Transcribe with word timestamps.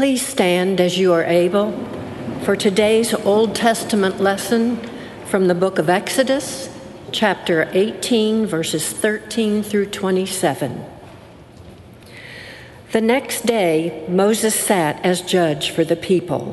Please 0.00 0.26
stand 0.26 0.80
as 0.80 0.96
you 0.96 1.12
are 1.12 1.24
able 1.24 1.72
for 2.40 2.56
today's 2.56 3.12
Old 3.12 3.54
Testament 3.54 4.18
lesson 4.18 4.78
from 5.26 5.46
the 5.46 5.54
book 5.54 5.78
of 5.78 5.90
Exodus, 5.90 6.74
chapter 7.12 7.68
18, 7.74 8.46
verses 8.46 8.90
13 8.94 9.62
through 9.62 9.84
27. 9.90 10.86
The 12.92 13.00
next 13.02 13.44
day, 13.44 14.06
Moses 14.08 14.54
sat 14.54 15.04
as 15.04 15.20
judge 15.20 15.68
for 15.68 15.84
the 15.84 15.96
people, 15.96 16.52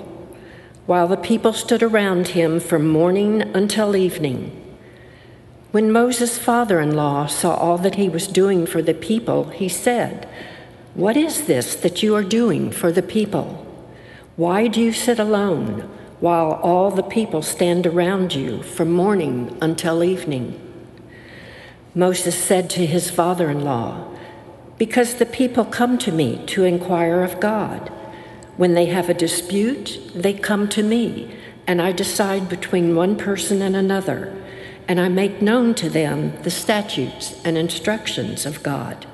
while 0.85 1.07
the 1.07 1.15
people 1.15 1.53
stood 1.53 1.81
around 1.81 2.27
him 2.27 2.59
from 2.59 2.85
morning 2.85 3.43
until 3.55 3.95
evening. 3.95 4.61
When 5.71 5.89
Moses' 5.89 6.37
father 6.37 6.81
in 6.81 6.97
law 6.97 7.27
saw 7.27 7.55
all 7.55 7.77
that 7.77 7.95
he 7.95 8.09
was 8.09 8.27
doing 8.27 8.65
for 8.65 8.81
the 8.81 8.93
people, 8.93 9.51
he 9.51 9.69
said, 9.69 10.27
what 10.97 11.15
is 11.15 11.45
this 11.45 11.75
that 11.75 12.01
you 12.01 12.15
are 12.15 12.23
doing 12.23 12.71
for 12.71 12.91
the 12.91 13.03
people? 13.03 13.63
Why 14.35 14.65
do 14.65 14.81
you 14.81 14.91
sit 14.91 15.19
alone 15.19 15.81
while 16.19 16.53
all 16.53 16.89
the 16.89 17.03
people 17.03 17.43
stand 17.43 17.85
around 17.85 18.33
you 18.33 18.63
from 18.63 18.91
morning 18.91 19.55
until 19.61 20.03
evening? 20.03 20.59
Moses 21.93 22.35
said 22.35 22.67
to 22.71 22.83
his 22.87 23.11
father 23.11 23.51
in 23.51 23.63
law, 23.63 24.07
Because 24.79 25.13
the 25.13 25.27
people 25.27 25.65
come 25.65 25.99
to 25.99 26.11
me 26.11 26.43
to 26.47 26.63
inquire 26.63 27.21
of 27.21 27.39
God. 27.39 27.91
When 28.55 28.73
they 28.73 28.87
have 28.87 29.07
a 29.07 29.13
dispute, 29.13 30.01
they 30.15 30.33
come 30.33 30.67
to 30.69 30.81
me, 30.81 31.31
and 31.67 31.79
I 31.79 31.91
decide 31.91 32.49
between 32.49 32.95
one 32.95 33.17
person 33.17 33.61
and 33.61 33.75
another, 33.75 34.35
and 34.87 34.99
I 34.99 35.09
make 35.09 35.43
known 35.43 35.75
to 35.75 35.91
them 35.91 36.41
the 36.41 36.49
statutes 36.49 37.39
and 37.45 37.55
instructions 37.55 38.47
of 38.47 38.63
God. 38.63 39.05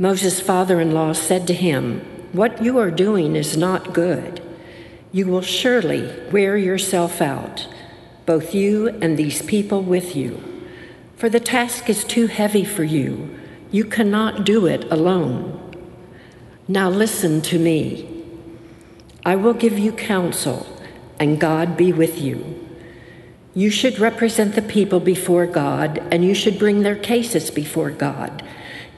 Moses' 0.00 0.40
father 0.40 0.80
in 0.80 0.92
law 0.92 1.12
said 1.12 1.46
to 1.46 1.52
him, 1.52 2.00
What 2.32 2.64
you 2.64 2.78
are 2.78 2.90
doing 2.90 3.36
is 3.36 3.54
not 3.54 3.92
good. 3.92 4.40
You 5.12 5.26
will 5.26 5.42
surely 5.42 6.10
wear 6.30 6.56
yourself 6.56 7.20
out, 7.20 7.68
both 8.24 8.54
you 8.54 8.88
and 9.02 9.18
these 9.18 9.42
people 9.42 9.82
with 9.82 10.16
you. 10.16 10.42
For 11.16 11.28
the 11.28 11.38
task 11.38 11.90
is 11.90 12.02
too 12.02 12.28
heavy 12.28 12.64
for 12.64 12.82
you. 12.82 13.38
You 13.70 13.84
cannot 13.84 14.46
do 14.46 14.64
it 14.64 14.90
alone. 14.90 15.58
Now 16.66 16.88
listen 16.88 17.42
to 17.42 17.58
me. 17.58 18.24
I 19.26 19.36
will 19.36 19.52
give 19.52 19.78
you 19.78 19.92
counsel, 19.92 20.66
and 21.18 21.38
God 21.38 21.76
be 21.76 21.92
with 21.92 22.18
you. 22.18 22.66
You 23.52 23.68
should 23.68 23.98
represent 23.98 24.54
the 24.54 24.62
people 24.62 25.00
before 25.00 25.44
God, 25.44 25.98
and 26.10 26.24
you 26.24 26.34
should 26.34 26.58
bring 26.58 26.80
their 26.84 26.96
cases 26.96 27.50
before 27.50 27.90
God 27.90 28.42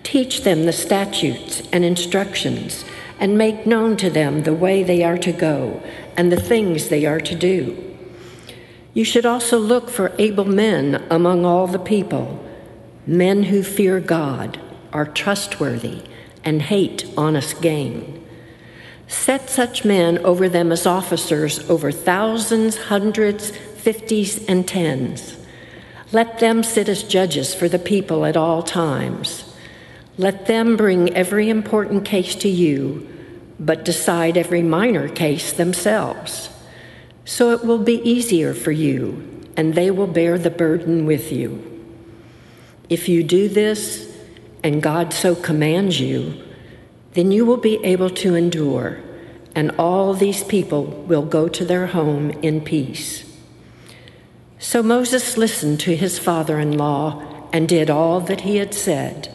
Teach 0.02 0.42
them 0.42 0.64
the 0.64 0.72
statutes 0.72 1.62
and 1.72 1.84
instructions, 1.84 2.84
and 3.18 3.38
make 3.38 3.66
known 3.66 3.96
to 3.98 4.10
them 4.10 4.42
the 4.42 4.54
way 4.54 4.82
they 4.82 5.04
are 5.04 5.18
to 5.18 5.32
go 5.32 5.82
and 6.16 6.30
the 6.30 6.40
things 6.40 6.88
they 6.88 7.06
are 7.06 7.20
to 7.20 7.34
do. 7.34 7.96
You 8.94 9.04
should 9.04 9.24
also 9.24 9.58
look 9.58 9.88
for 9.88 10.12
able 10.18 10.44
men 10.44 11.06
among 11.08 11.44
all 11.44 11.66
the 11.66 11.78
people, 11.78 12.44
men 13.06 13.44
who 13.44 13.62
fear 13.62 14.00
God, 14.00 14.60
are 14.92 15.06
trustworthy, 15.06 16.02
and 16.44 16.60
hate 16.60 17.10
honest 17.16 17.62
gain. 17.62 18.22
Set 19.08 19.48
such 19.48 19.84
men 19.84 20.18
over 20.18 20.48
them 20.48 20.72
as 20.72 20.86
officers 20.86 21.58
over 21.70 21.92
thousands, 21.92 22.76
hundreds, 22.76 23.50
fifties, 23.50 24.44
and 24.46 24.66
tens. 24.66 25.36
Let 26.12 26.40
them 26.40 26.62
sit 26.62 26.88
as 26.88 27.02
judges 27.02 27.54
for 27.54 27.68
the 27.68 27.78
people 27.78 28.26
at 28.26 28.36
all 28.36 28.62
times. 28.62 29.51
Let 30.22 30.46
them 30.46 30.76
bring 30.76 31.12
every 31.16 31.48
important 31.48 32.04
case 32.04 32.36
to 32.36 32.48
you, 32.48 33.08
but 33.58 33.84
decide 33.84 34.36
every 34.36 34.62
minor 34.62 35.08
case 35.08 35.52
themselves. 35.52 36.48
So 37.24 37.50
it 37.50 37.64
will 37.64 37.80
be 37.80 38.08
easier 38.08 38.54
for 38.54 38.70
you, 38.70 39.42
and 39.56 39.74
they 39.74 39.90
will 39.90 40.06
bear 40.06 40.38
the 40.38 40.48
burden 40.48 41.06
with 41.06 41.32
you. 41.32 41.50
If 42.88 43.08
you 43.08 43.24
do 43.24 43.48
this, 43.48 44.16
and 44.62 44.80
God 44.80 45.12
so 45.12 45.34
commands 45.34 45.98
you, 45.98 46.40
then 47.14 47.32
you 47.32 47.44
will 47.44 47.56
be 47.56 47.84
able 47.84 48.10
to 48.10 48.36
endure, 48.36 49.00
and 49.56 49.72
all 49.72 50.14
these 50.14 50.44
people 50.44 50.84
will 50.84 51.26
go 51.26 51.48
to 51.48 51.64
their 51.64 51.88
home 51.88 52.30
in 52.42 52.60
peace. 52.60 53.28
So 54.60 54.84
Moses 54.84 55.36
listened 55.36 55.80
to 55.80 55.96
his 55.96 56.20
father 56.20 56.60
in 56.60 56.78
law 56.78 57.48
and 57.52 57.68
did 57.68 57.90
all 57.90 58.20
that 58.20 58.42
he 58.42 58.58
had 58.58 58.72
said. 58.72 59.34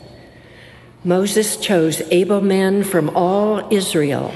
Moses 1.07 1.55
chose 1.55 2.01
able 2.11 2.41
men 2.41 2.83
from 2.83 3.09
all 3.15 3.65
Israel 3.71 4.33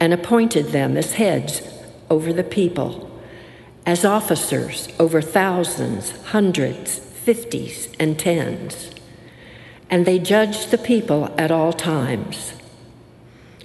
and 0.00 0.12
appointed 0.12 0.66
them 0.72 0.96
as 0.96 1.12
heads 1.12 1.62
over 2.10 2.32
the 2.32 2.42
people, 2.42 3.08
as 3.86 4.04
officers 4.04 4.88
over 4.98 5.20
thousands, 5.22 6.10
hundreds, 6.24 6.98
fifties, 6.98 7.88
and 8.00 8.18
tens. 8.18 8.90
And 9.88 10.04
they 10.04 10.18
judged 10.18 10.72
the 10.72 10.76
people 10.78 11.32
at 11.38 11.52
all 11.52 11.72
times. 11.72 12.52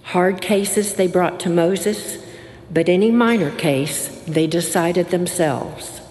Hard 0.04 0.40
cases 0.40 0.94
they 0.94 1.08
brought 1.08 1.40
to 1.40 1.50
Moses, 1.50 2.24
but 2.72 2.88
any 2.88 3.10
minor 3.10 3.50
case 3.50 4.10
they 4.28 4.46
decided 4.46 5.10
themselves. 5.10 6.02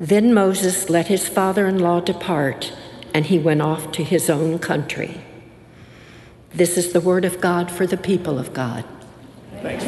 Then 0.00 0.34
Moses 0.34 0.90
let 0.90 1.06
his 1.06 1.28
father 1.28 1.68
in 1.68 1.78
law 1.78 2.00
depart 2.00 2.72
and 3.14 3.26
he 3.26 3.38
went 3.38 3.62
off 3.62 3.92
to 3.92 4.04
his 4.04 4.30
own 4.30 4.58
country. 4.58 5.20
This 6.52 6.76
is 6.76 6.92
the 6.92 7.00
word 7.00 7.24
of 7.24 7.40
God 7.40 7.70
for 7.70 7.86
the 7.86 7.96
people 7.96 8.38
of 8.38 8.52
God. 8.52 8.84
Thanks. 9.62 9.84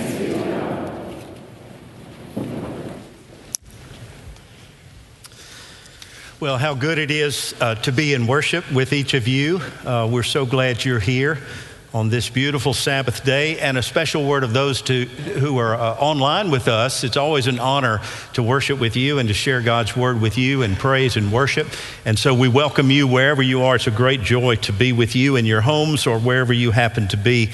Well, 6.39 6.59
how 6.59 6.75
good 6.75 6.99
it 6.99 7.13
is 7.13 7.55
uh, 7.61 7.77
to 7.77 7.93
be 7.93 8.15
in 8.15 8.27
worship 8.27 8.71
with 8.73 8.93
each 8.93 9.15
of 9.15 9.29
you. 9.29 9.61
Uh, 9.85 10.09
we're 10.11 10.25
so 10.25 10.45
glad 10.45 10.85
you're 10.85 10.99
here 10.99 11.39
on 11.95 12.09
this 12.09 12.31
beautiful 12.31 12.73
Sabbath 12.73 13.23
day, 13.23 13.59
and 13.59 13.77
a 13.77 13.83
special 13.83 14.25
word 14.25 14.45
of 14.45 14.55
those 14.55 14.81
to, 14.81 15.05
who 15.05 15.59
are 15.59 15.75
uh, 15.75 15.95
online 15.97 16.51
with 16.51 16.67
us. 16.67 17.05
It's 17.05 17.19
always 17.19 17.47
an 17.47 17.59
honor 17.59 18.01
to 18.33 18.43
worship 18.43 18.81
with 18.81 18.97
you 18.97 19.19
and 19.19 19.29
to 19.29 19.35
share 19.35 19.61
God's 19.61 19.95
word 19.95 20.19
with 20.19 20.39
you 20.39 20.63
and 20.63 20.77
praise 20.77 21.19
and 21.19 21.31
worship. 21.31 21.67
And 22.07 22.19
so 22.19 22.33
we 22.33 22.49
welcome 22.49 22.91
you 22.91 23.07
wherever 23.07 23.43
you 23.43 23.63
are. 23.65 23.77
It's 23.77 23.87
a 23.87 23.91
great 23.91 24.23
joy 24.23 24.57
to 24.57 24.73
be 24.73 24.93
with 24.93 25.15
you 25.15 25.37
in 25.37 25.45
your 25.45 25.61
homes 25.61 26.07
or 26.07 26.19
wherever 26.19 26.55
you 26.55 26.71
happen 26.71 27.09
to 27.09 27.17
be. 27.19 27.51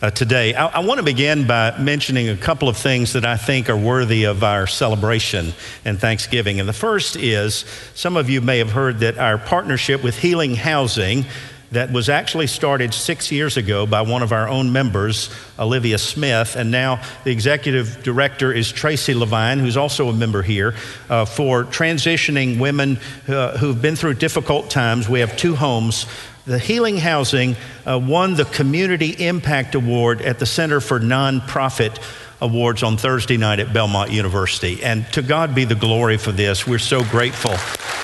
Uh, 0.00 0.10
today. 0.10 0.52
I, 0.52 0.66
I 0.66 0.78
want 0.80 0.98
to 0.98 1.04
begin 1.04 1.46
by 1.46 1.78
mentioning 1.78 2.28
a 2.28 2.36
couple 2.36 2.68
of 2.68 2.76
things 2.76 3.12
that 3.12 3.24
I 3.24 3.36
think 3.36 3.70
are 3.70 3.76
worthy 3.76 4.24
of 4.24 4.42
our 4.42 4.66
celebration 4.66 5.52
and 5.84 5.96
Thanksgiving. 5.96 6.58
And 6.58 6.68
the 6.68 6.72
first 6.72 7.14
is 7.14 7.64
some 7.94 8.16
of 8.16 8.28
you 8.28 8.40
may 8.40 8.58
have 8.58 8.72
heard 8.72 8.98
that 8.98 9.16
our 9.16 9.38
partnership 9.38 10.02
with 10.02 10.18
Healing 10.18 10.56
Housing 10.56 11.24
that 11.72 11.90
was 11.90 12.08
actually 12.08 12.46
started 12.46 12.94
six 12.94 13.32
years 13.32 13.56
ago 13.56 13.86
by 13.86 14.02
one 14.02 14.22
of 14.22 14.30
our 14.32 14.48
own 14.48 14.72
members, 14.72 15.30
Olivia 15.58 15.98
Smith, 15.98 16.54
and 16.54 16.70
now 16.70 17.02
the 17.24 17.30
executive 17.30 18.02
director 18.02 18.52
is 18.52 18.70
Tracy 18.70 19.14
Levine, 19.14 19.58
who's 19.58 19.76
also 19.76 20.08
a 20.08 20.12
member 20.12 20.42
here, 20.42 20.74
uh, 21.08 21.24
for 21.24 21.64
transitioning 21.64 22.60
women 22.60 22.98
uh, 23.26 23.56
who've 23.56 23.80
been 23.80 23.96
through 23.96 24.14
difficult 24.14 24.70
times. 24.70 25.08
We 25.08 25.20
have 25.20 25.36
two 25.36 25.56
homes. 25.56 26.06
The 26.44 26.58
Healing 26.58 26.98
Housing 26.98 27.56
uh, 27.86 27.98
won 28.02 28.34
the 28.34 28.44
Community 28.44 29.10
Impact 29.26 29.74
Award 29.74 30.20
at 30.22 30.38
the 30.38 30.46
Center 30.46 30.80
for 30.80 31.00
Nonprofit 31.00 31.98
Awards 32.40 32.82
on 32.82 32.96
Thursday 32.96 33.36
night 33.36 33.60
at 33.60 33.72
Belmont 33.72 34.10
University. 34.10 34.82
And 34.82 35.06
to 35.12 35.22
God 35.22 35.54
be 35.54 35.64
the 35.64 35.76
glory 35.76 36.18
for 36.18 36.32
this. 36.32 36.66
We're 36.66 36.80
so 36.80 37.04
grateful. 37.04 37.54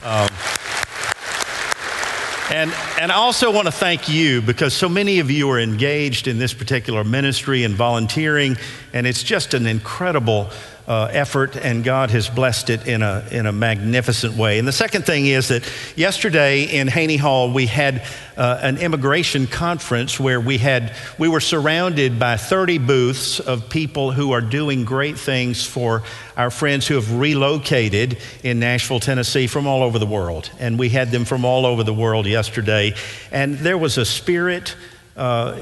Um, 0.08 0.28
and, 2.50 2.72
and 2.98 3.12
I 3.12 3.16
also 3.16 3.52
want 3.52 3.66
to 3.66 3.72
thank 3.72 4.08
you 4.08 4.40
because 4.40 4.72
so 4.72 4.88
many 4.88 5.18
of 5.18 5.30
you 5.30 5.50
are 5.50 5.60
engaged 5.60 6.28
in 6.28 6.38
this 6.38 6.54
particular 6.54 7.04
ministry 7.04 7.64
and 7.64 7.74
volunteering, 7.74 8.56
and 8.94 9.06
it's 9.06 9.22
just 9.22 9.52
an 9.52 9.66
incredible 9.66 10.50
uh, 10.88 11.10
effort, 11.12 11.54
and 11.54 11.84
God 11.84 12.10
has 12.10 12.30
blessed 12.30 12.70
it 12.70 12.88
in 12.88 13.02
a, 13.02 13.22
in 13.30 13.44
a 13.44 13.52
magnificent 13.52 14.34
way. 14.36 14.58
And 14.58 14.66
the 14.66 14.72
second 14.72 15.04
thing 15.04 15.26
is 15.26 15.48
that 15.48 15.70
yesterday 15.96 16.64
in 16.64 16.88
Haney 16.88 17.18
Hall, 17.18 17.52
we 17.52 17.66
had 17.66 18.02
uh, 18.38 18.58
an 18.62 18.78
immigration 18.78 19.46
conference 19.46 20.18
where 20.18 20.40
we, 20.40 20.56
had, 20.56 20.94
we 21.18 21.28
were 21.28 21.40
surrounded 21.40 22.18
by 22.18 22.38
30 22.38 22.78
booths 22.78 23.38
of 23.38 23.68
people 23.68 24.12
who 24.12 24.32
are 24.32 24.40
doing 24.40 24.86
great 24.86 25.18
things 25.18 25.62
for 25.66 26.04
our 26.38 26.50
friends 26.50 26.86
who 26.86 26.94
have 26.94 27.12
relocated 27.12 28.16
in 28.42 28.58
Nashville, 28.58 29.00
Tennessee 29.00 29.46
from 29.46 29.66
all 29.66 29.82
over 29.82 29.98
the 29.98 30.06
world. 30.06 30.50
And 30.58 30.78
we 30.78 30.88
had 30.88 31.10
them 31.10 31.26
from 31.26 31.44
all 31.44 31.66
over 31.66 31.82
the 31.84 31.92
world 31.92 32.26
yesterday. 32.26 32.94
And 33.30 33.58
there 33.58 33.76
was 33.76 33.98
a 33.98 34.06
spirit 34.06 34.74
uh, 35.18 35.54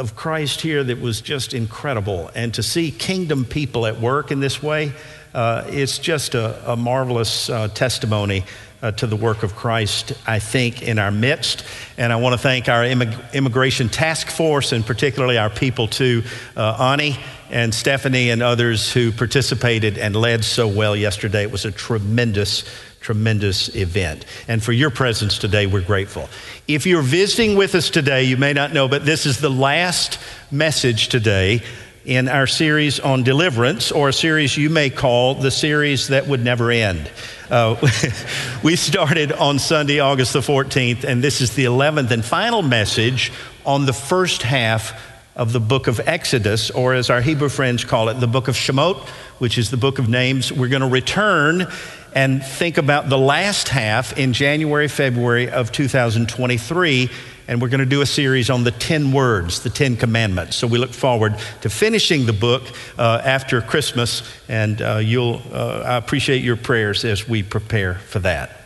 of 0.00 0.16
Christ 0.16 0.62
here 0.62 0.82
that 0.84 1.00
was 1.00 1.20
just 1.20 1.54
incredible. 1.54 2.30
And 2.34 2.54
to 2.54 2.62
see 2.62 2.90
kingdom 2.90 3.44
people 3.44 3.86
at 3.86 4.00
work 4.00 4.30
in 4.30 4.40
this 4.40 4.62
way, 4.62 4.92
Uh, 5.34 5.64
it's 5.72 5.98
just 6.08 6.34
a, 6.34 6.72
a 6.72 6.76
marvelous 6.76 7.48
uh, 7.48 7.66
testimony 7.74 8.42
uh, 8.82 8.92
to 8.92 9.06
the 9.06 9.16
work 9.16 9.42
of 9.42 9.54
Christ, 9.54 10.12
I 10.26 10.40
think, 10.40 10.82
in 10.82 10.98
our 10.98 11.10
midst. 11.10 11.64
And 11.96 12.12
I 12.12 12.16
want 12.16 12.34
to 12.34 12.48
thank 12.48 12.68
our 12.68 12.84
immig- 12.84 13.32
immigration 13.32 13.88
task 13.88 14.28
force 14.28 14.76
and 14.76 14.84
particularly 14.84 15.38
our 15.38 15.50
people 15.50 15.88
too, 15.88 16.22
uh, 16.54 16.92
Ani 16.92 17.16
and 17.50 17.72
Stephanie 17.74 18.32
and 18.32 18.42
others 18.42 18.94
who 18.94 19.10
participated 19.10 19.98
and 19.98 20.14
led 20.14 20.44
so 20.44 20.68
well 20.68 20.94
yesterday. 20.96 21.42
It 21.44 21.52
was 21.52 21.64
a 21.64 21.72
tremendous, 21.72 22.64
tremendous 23.02 23.74
event. 23.74 24.24
And 24.48 24.62
for 24.62 24.72
your 24.72 24.90
presence 24.90 25.36
today, 25.36 25.66
we're 25.66 25.82
grateful. 25.82 26.28
If 26.66 26.86
you're 26.86 27.02
visiting 27.02 27.56
with 27.56 27.74
us 27.74 27.90
today, 27.90 28.24
you 28.24 28.36
may 28.36 28.52
not 28.52 28.72
know, 28.72 28.88
but 28.88 29.04
this 29.04 29.26
is 29.26 29.38
the 29.38 29.50
last 29.50 30.18
message 30.50 31.08
today 31.08 31.62
in 32.04 32.28
our 32.28 32.46
series 32.46 32.98
on 32.98 33.22
deliverance, 33.22 33.92
or 33.92 34.08
a 34.08 34.12
series 34.12 34.56
you 34.56 34.70
may 34.70 34.90
call 34.90 35.34
the 35.34 35.50
series 35.50 36.08
that 36.08 36.26
would 36.26 36.42
never 36.42 36.70
end. 36.70 37.10
Uh, 37.48 37.76
we 38.64 38.74
started 38.74 39.30
on 39.32 39.58
Sunday, 39.58 40.00
August 40.00 40.32
the 40.32 40.40
14th, 40.40 41.04
and 41.04 41.22
this 41.22 41.40
is 41.40 41.54
the 41.54 41.64
11th 41.64 42.10
and 42.10 42.24
final 42.24 42.62
message 42.62 43.32
on 43.64 43.86
the 43.86 43.92
first 43.92 44.42
half 44.42 45.00
of 45.36 45.52
the 45.52 45.60
book 45.60 45.86
of 45.86 46.00
Exodus, 46.00 46.70
or 46.70 46.94
as 46.94 47.08
our 47.08 47.20
Hebrew 47.20 47.48
friends 47.48 47.84
call 47.84 48.08
it, 48.08 48.14
the 48.14 48.26
book 48.26 48.48
of 48.48 48.54
Shemot, 48.54 49.08
which 49.38 49.56
is 49.56 49.70
the 49.70 49.76
book 49.76 49.98
of 49.98 50.08
names. 50.08 50.52
We're 50.52 50.68
going 50.68 50.82
to 50.82 50.88
return 50.88 51.66
and 52.14 52.42
think 52.42 52.78
about 52.78 53.08
the 53.08 53.18
last 53.18 53.68
half 53.68 54.18
in 54.18 54.32
January, 54.32 54.88
February 54.88 55.50
of 55.50 55.72
2023 55.72 57.10
and 57.48 57.60
we're 57.60 57.68
going 57.68 57.80
to 57.80 57.86
do 57.86 58.00
a 58.02 58.06
series 58.06 58.50
on 58.50 58.64
the 58.64 58.70
10 58.70 59.12
words, 59.12 59.62
the 59.62 59.70
10 59.70 59.96
commandments. 59.96 60.56
So 60.56 60.66
we 60.66 60.78
look 60.78 60.92
forward 60.92 61.36
to 61.62 61.70
finishing 61.70 62.24
the 62.26 62.32
book 62.32 62.62
uh, 62.98 63.20
after 63.24 63.60
Christmas, 63.60 64.22
and 64.48 64.80
uh, 64.80 64.96
you'll, 64.98 65.42
uh, 65.52 65.82
I 65.84 65.96
appreciate 65.96 66.42
your 66.42 66.56
prayers 66.56 67.04
as 67.04 67.28
we 67.28 67.42
prepare 67.42 67.96
for 67.96 68.20
that. 68.20 68.58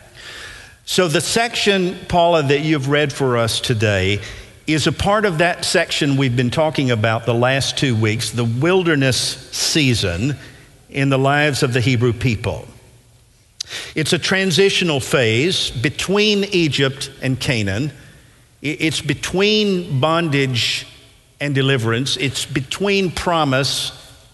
So, 0.85 1.09
the 1.09 1.19
section, 1.19 1.97
Paula, 2.07 2.43
that 2.43 2.61
you've 2.61 2.87
read 2.87 3.11
for 3.11 3.35
us 3.37 3.59
today 3.59 4.21
is 4.67 4.87
a 4.87 4.93
part 4.93 5.25
of 5.25 5.39
that 5.39 5.65
section 5.65 6.15
we've 6.15 6.37
been 6.37 6.49
talking 6.49 6.91
about 6.91 7.25
the 7.25 7.33
last 7.33 7.77
two 7.77 7.93
weeks, 7.93 8.31
the 8.31 8.45
wilderness 8.45 9.17
season 9.51 10.37
in 10.89 11.09
the 11.09 11.19
lives 11.19 11.61
of 11.61 11.73
the 11.73 11.81
Hebrew 11.81 12.13
people. 12.13 12.65
It's 13.95 14.13
a 14.13 14.19
transitional 14.19 14.99
phase 14.99 15.71
between 15.71 16.45
Egypt 16.45 17.11
and 17.21 17.39
Canaan 17.39 17.91
it's 18.61 19.01
between 19.01 19.99
bondage 19.99 20.87
and 21.39 21.53
deliverance, 21.53 22.17
it's 22.17 22.45
between 22.45 23.11
promise 23.11 23.91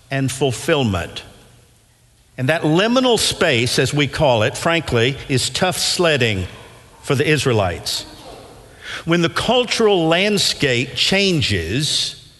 and 0.09 0.31
fulfillment. 0.31 1.23
And 2.37 2.49
that 2.49 2.61
liminal 2.61 3.19
space, 3.19 3.77
as 3.77 3.93
we 3.93 4.07
call 4.07 4.43
it, 4.43 4.57
frankly, 4.57 5.17
is 5.27 5.49
tough 5.49 5.77
sledding 5.77 6.47
for 7.01 7.15
the 7.15 7.29
Israelites. 7.29 8.03
When 9.05 9.21
the 9.21 9.29
cultural 9.29 10.07
landscape 10.07 10.95
changes, 10.95 12.31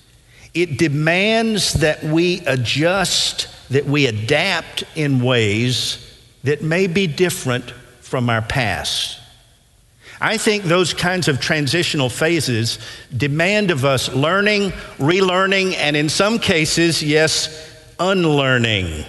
it 0.54 0.78
demands 0.78 1.74
that 1.74 2.04
we 2.04 2.40
adjust, 2.46 3.48
that 3.70 3.86
we 3.86 4.08
adapt 4.08 4.84
in 4.96 5.22
ways 5.22 6.13
that 6.44 6.62
may 6.62 6.88
be 6.88 7.08
different 7.08 7.72
from 8.02 8.30
our 8.30 8.42
past. 8.42 9.20
I 10.22 10.38
think 10.38 10.64
those 10.64 10.94
kinds 10.94 11.28
of 11.28 11.40
transitional 11.40 12.10
phases 12.10 12.80
demand 13.16 13.72
of 13.72 13.84
us 13.84 14.14
learning, 14.14 14.72
relearning, 14.98 15.76
and 15.76 15.98
in 15.98 16.08
some 16.08 16.40
cases, 16.40 17.04
yes, 17.04 17.70
unlearning. 18.00 19.06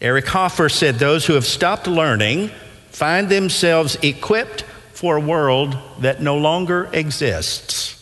Eric 0.00 0.26
Hoffer 0.26 0.68
said 0.68 0.96
those 0.96 1.26
who 1.26 1.34
have 1.34 1.46
stopped 1.46 1.86
learning 1.86 2.50
find 2.90 3.28
themselves 3.28 3.96
equipped 4.02 4.62
for 4.92 5.16
a 5.16 5.20
world 5.20 5.76
that 6.00 6.22
no 6.22 6.36
longer 6.36 6.88
exists. 6.92 7.93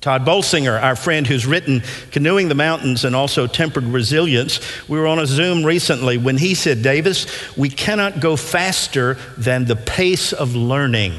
Tod 0.00 0.24
Bolsinger, 0.24 0.80
our 0.80 0.94
friend 0.94 1.26
who's 1.26 1.44
written 1.44 1.82
Canoeing 2.12 2.48
the 2.48 2.54
Mountains 2.54 3.04
and 3.04 3.16
also 3.16 3.48
Tempered 3.48 3.84
Resilience, 3.84 4.60
we 4.88 4.98
were 4.98 5.08
on 5.08 5.18
a 5.18 5.26
Zoom 5.26 5.64
recently 5.64 6.16
when 6.16 6.36
he 6.36 6.54
said, 6.54 6.82
Davis, 6.82 7.56
we 7.56 7.68
cannot 7.68 8.20
go 8.20 8.36
faster 8.36 9.14
than 9.36 9.64
the 9.64 9.74
pace 9.74 10.32
of 10.32 10.54
learning. 10.54 11.14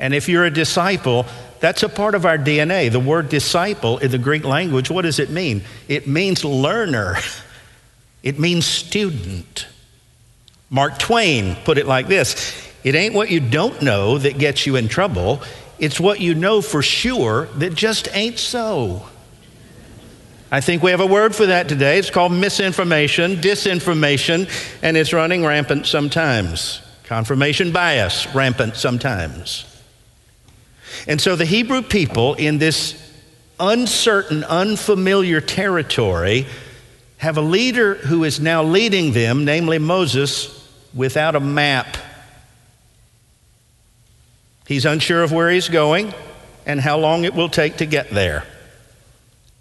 And 0.00 0.12
if 0.12 0.28
you're 0.28 0.44
a 0.44 0.50
disciple, 0.50 1.26
that's 1.60 1.84
a 1.84 1.88
part 1.88 2.16
of 2.16 2.26
our 2.26 2.38
DNA. 2.38 2.90
The 2.90 2.98
word 2.98 3.28
disciple 3.28 3.98
in 3.98 4.10
the 4.10 4.18
Greek 4.18 4.44
language, 4.44 4.90
what 4.90 5.02
does 5.02 5.20
it 5.20 5.30
mean? 5.30 5.62
It 5.86 6.08
means 6.08 6.44
learner, 6.44 7.16
it 8.24 8.38
means 8.38 8.66
student. 8.66 9.68
Mark 10.70 10.98
Twain 10.98 11.56
put 11.64 11.78
it 11.78 11.86
like 11.86 12.08
this 12.08 12.68
It 12.82 12.96
ain't 12.96 13.14
what 13.14 13.30
you 13.30 13.38
don't 13.38 13.80
know 13.80 14.18
that 14.18 14.38
gets 14.38 14.66
you 14.66 14.74
in 14.74 14.88
trouble, 14.88 15.40
it's 15.78 15.98
what 15.98 16.20
you 16.20 16.34
know 16.34 16.60
for 16.60 16.82
sure 16.82 17.46
that 17.56 17.74
just 17.74 18.08
ain't 18.12 18.38
so. 18.38 19.06
I 20.50 20.60
think 20.60 20.82
we 20.82 20.92
have 20.92 21.00
a 21.00 21.06
word 21.06 21.34
for 21.34 21.46
that 21.46 21.68
today. 21.68 21.98
It's 21.98 22.10
called 22.10 22.32
misinformation, 22.32 23.36
disinformation, 23.36 24.48
and 24.82 24.96
it's 24.96 25.12
running 25.12 25.44
rampant 25.44 25.86
sometimes. 25.86 26.80
Confirmation 27.04 27.72
bias, 27.72 28.32
rampant 28.34 28.76
sometimes. 28.76 29.64
And 31.08 31.20
so 31.20 31.34
the 31.34 31.44
Hebrew 31.44 31.82
people 31.82 32.34
in 32.34 32.58
this 32.58 33.00
uncertain, 33.58 34.44
unfamiliar 34.44 35.40
territory 35.40 36.46
have 37.18 37.36
a 37.36 37.42
leader 37.42 37.94
who 37.94 38.24
is 38.24 38.40
now 38.40 38.62
leading 38.62 39.12
them, 39.12 39.44
namely 39.44 39.78
Moses, 39.78 40.70
without 40.94 41.34
a 41.34 41.40
map 41.40 41.96
He's 44.66 44.84
unsure 44.84 45.22
of 45.22 45.32
where 45.32 45.50
he's 45.50 45.68
going 45.68 46.14
and 46.66 46.80
how 46.80 46.98
long 46.98 47.24
it 47.24 47.34
will 47.34 47.48
take 47.48 47.78
to 47.78 47.86
get 47.86 48.10
there. 48.10 48.44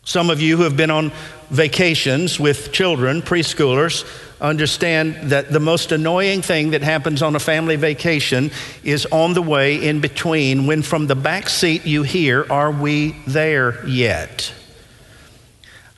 Some 0.06 0.30
of 0.30 0.42
you 0.42 0.58
who 0.58 0.64
have 0.64 0.76
been 0.76 0.92
on 0.92 1.12
vacations 1.50 2.40
with 2.40 2.72
children, 2.72 3.22
preschoolers, 3.22 4.06
understand 4.42 5.32
that 5.32 5.52
the 5.52 5.60
most 5.60 5.94
annoying 5.94 6.42
thing 6.42 6.72
that 6.72 6.82
happens 6.82 7.22
on 7.22 7.36
a 7.36 7.40
family 7.40 7.78
vacation 7.78 8.52
is 8.84 9.06
on 9.08 9.34
the 9.34 9.42
way 9.42 9.76
in 9.76 10.02
between 10.02 10.68
when 10.68 10.82
from 10.82 11.08
the 11.08 11.16
back 11.16 11.48
seat 11.48 11.86
you 11.86 12.04
hear, 12.04 12.46
Are 12.50 12.72
we 12.72 13.16
there 13.28 13.88
yet? 13.88 14.54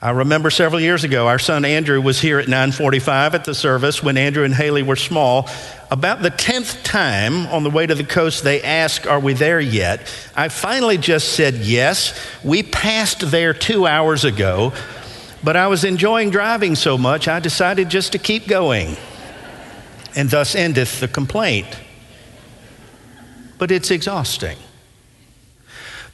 I 0.02 0.12
remember 0.12 0.52
several 0.52 0.80
years 0.80 1.04
ago, 1.04 1.28
our 1.28 1.40
son 1.40 1.66
Andrew 1.66 2.00
was 2.00 2.22
here 2.22 2.38
at 2.38 2.48
9:45 2.48 3.34
at 3.34 3.46
the 3.46 3.56
service 3.56 4.04
when 4.04 4.18
Andrew 4.18 4.44
and 4.44 4.54
Haley 4.54 4.84
were 4.84 4.96
small. 4.96 5.50
About 5.92 6.24
the 6.24 6.32
10th 6.32 6.84
time 6.84 7.46
on 7.48 7.64
the 7.64 7.70
way 7.70 7.86
to 7.86 7.94
the 7.94 8.04
coast, 8.04 8.44
they 8.44 8.62
asked, 8.64 9.06
Are 9.06 9.20
we 9.20 9.34
there 9.34 9.60
yet? 9.60 10.12
I 10.36 10.50
finally 10.50 10.98
just 10.98 11.34
said 11.34 11.56
yes. 11.56 12.20
We 12.44 12.64
passed 12.64 13.30
there 13.30 13.54
two 13.54 13.86
hours 13.86 14.26
ago, 14.26 14.74
but 15.44 15.56
I 15.56 15.68
was 15.68 15.84
enjoying 15.84 16.32
driving 16.32 16.76
so 16.76 16.98
much, 16.98 17.28
I 17.28 17.40
decided 17.40 17.90
just 17.90 18.14
to 18.14 18.18
keep 18.18 18.48
going. 18.48 18.98
And 20.16 20.30
thus 20.30 20.56
endeth 20.56 21.00
the 21.02 21.08
complaint. 21.08 21.68
But 23.60 23.70
it's 23.70 23.92
exhausting. 23.92 24.58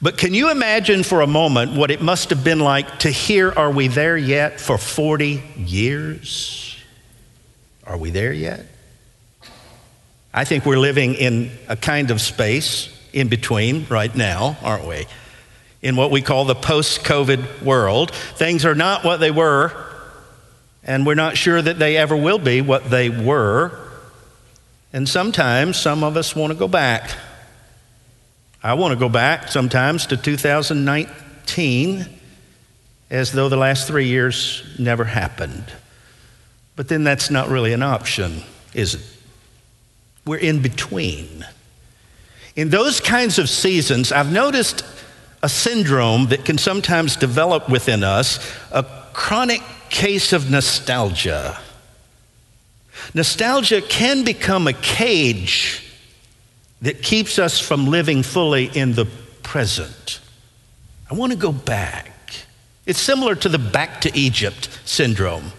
But 0.01 0.17
can 0.17 0.33
you 0.33 0.51
imagine 0.51 1.03
for 1.03 1.21
a 1.21 1.27
moment 1.27 1.73
what 1.77 1.91
it 1.91 2.01
must 2.01 2.31
have 2.31 2.43
been 2.43 2.59
like 2.59 2.99
to 2.99 3.09
hear, 3.09 3.51
Are 3.51 3.71
we 3.71 3.87
there 3.87 4.17
yet? 4.17 4.59
for 4.59 4.77
40 4.77 5.41
years? 5.55 6.75
Are 7.85 7.97
we 7.97 8.09
there 8.09 8.33
yet? 8.33 8.65
I 10.33 10.45
think 10.45 10.65
we're 10.65 10.79
living 10.79 11.15
in 11.15 11.51
a 11.67 11.75
kind 11.75 12.09
of 12.09 12.21
space 12.21 12.89
in 13.11 13.27
between 13.27 13.85
right 13.89 14.15
now, 14.15 14.57
aren't 14.63 14.87
we? 14.87 15.05
In 15.81 15.97
what 15.97 16.09
we 16.09 16.21
call 16.21 16.45
the 16.45 16.55
post 16.55 17.03
COVID 17.03 17.63
world. 17.63 18.11
Things 18.11 18.65
are 18.65 18.75
not 18.75 19.03
what 19.03 19.19
they 19.19 19.31
were, 19.31 19.73
and 20.83 21.05
we're 21.05 21.15
not 21.15 21.35
sure 21.35 21.61
that 21.61 21.79
they 21.79 21.97
ever 21.97 22.15
will 22.15 22.39
be 22.39 22.61
what 22.61 22.89
they 22.89 23.09
were. 23.09 23.77
And 24.93 25.07
sometimes 25.07 25.75
some 25.77 26.03
of 26.03 26.15
us 26.15 26.33
want 26.35 26.53
to 26.53 26.59
go 26.59 26.67
back. 26.67 27.11
I 28.63 28.75
want 28.75 28.93
to 28.93 28.99
go 28.99 29.09
back 29.09 29.49
sometimes 29.49 30.05
to 30.07 30.17
2019 30.17 32.05
as 33.09 33.31
though 33.33 33.49
the 33.49 33.57
last 33.57 33.87
three 33.87 34.07
years 34.07 34.63
never 34.79 35.03
happened. 35.03 35.65
But 36.77 36.87
then 36.87 37.03
that's 37.03 37.29
not 37.29 37.49
really 37.49 37.73
an 37.73 37.83
option, 37.83 38.43
is 38.73 38.95
it? 38.95 39.01
We're 40.25 40.37
in 40.37 40.61
between. 40.61 41.45
In 42.55 42.69
those 42.69 42.99
kinds 42.99 43.39
of 43.39 43.49
seasons, 43.49 44.11
I've 44.11 44.31
noticed 44.31 44.83
a 45.41 45.49
syndrome 45.49 46.27
that 46.27 46.45
can 46.45 46.57
sometimes 46.57 47.15
develop 47.15 47.69
within 47.69 48.03
us 48.03 48.39
a 48.71 48.85
chronic 49.13 49.61
case 49.89 50.33
of 50.33 50.51
nostalgia. 50.51 51.59
Nostalgia 53.13 53.81
can 53.81 54.23
become 54.23 54.67
a 54.67 54.73
cage 54.73 55.83
that 56.81 57.01
keeps 57.01 57.39
us 57.39 57.59
from 57.59 57.87
living 57.87 58.23
fully 58.23 58.65
in 58.65 58.93
the 58.93 59.05
present. 59.43 60.19
I 61.09 61.15
want 61.15 61.31
to 61.31 61.37
go 61.37 61.51
back. 61.51 62.07
It's 62.85 62.99
similar 62.99 63.35
to 63.35 63.49
the 63.49 63.59
back 63.59 64.01
to 64.01 64.17
Egypt 64.17 64.69
syndrome 64.85 65.51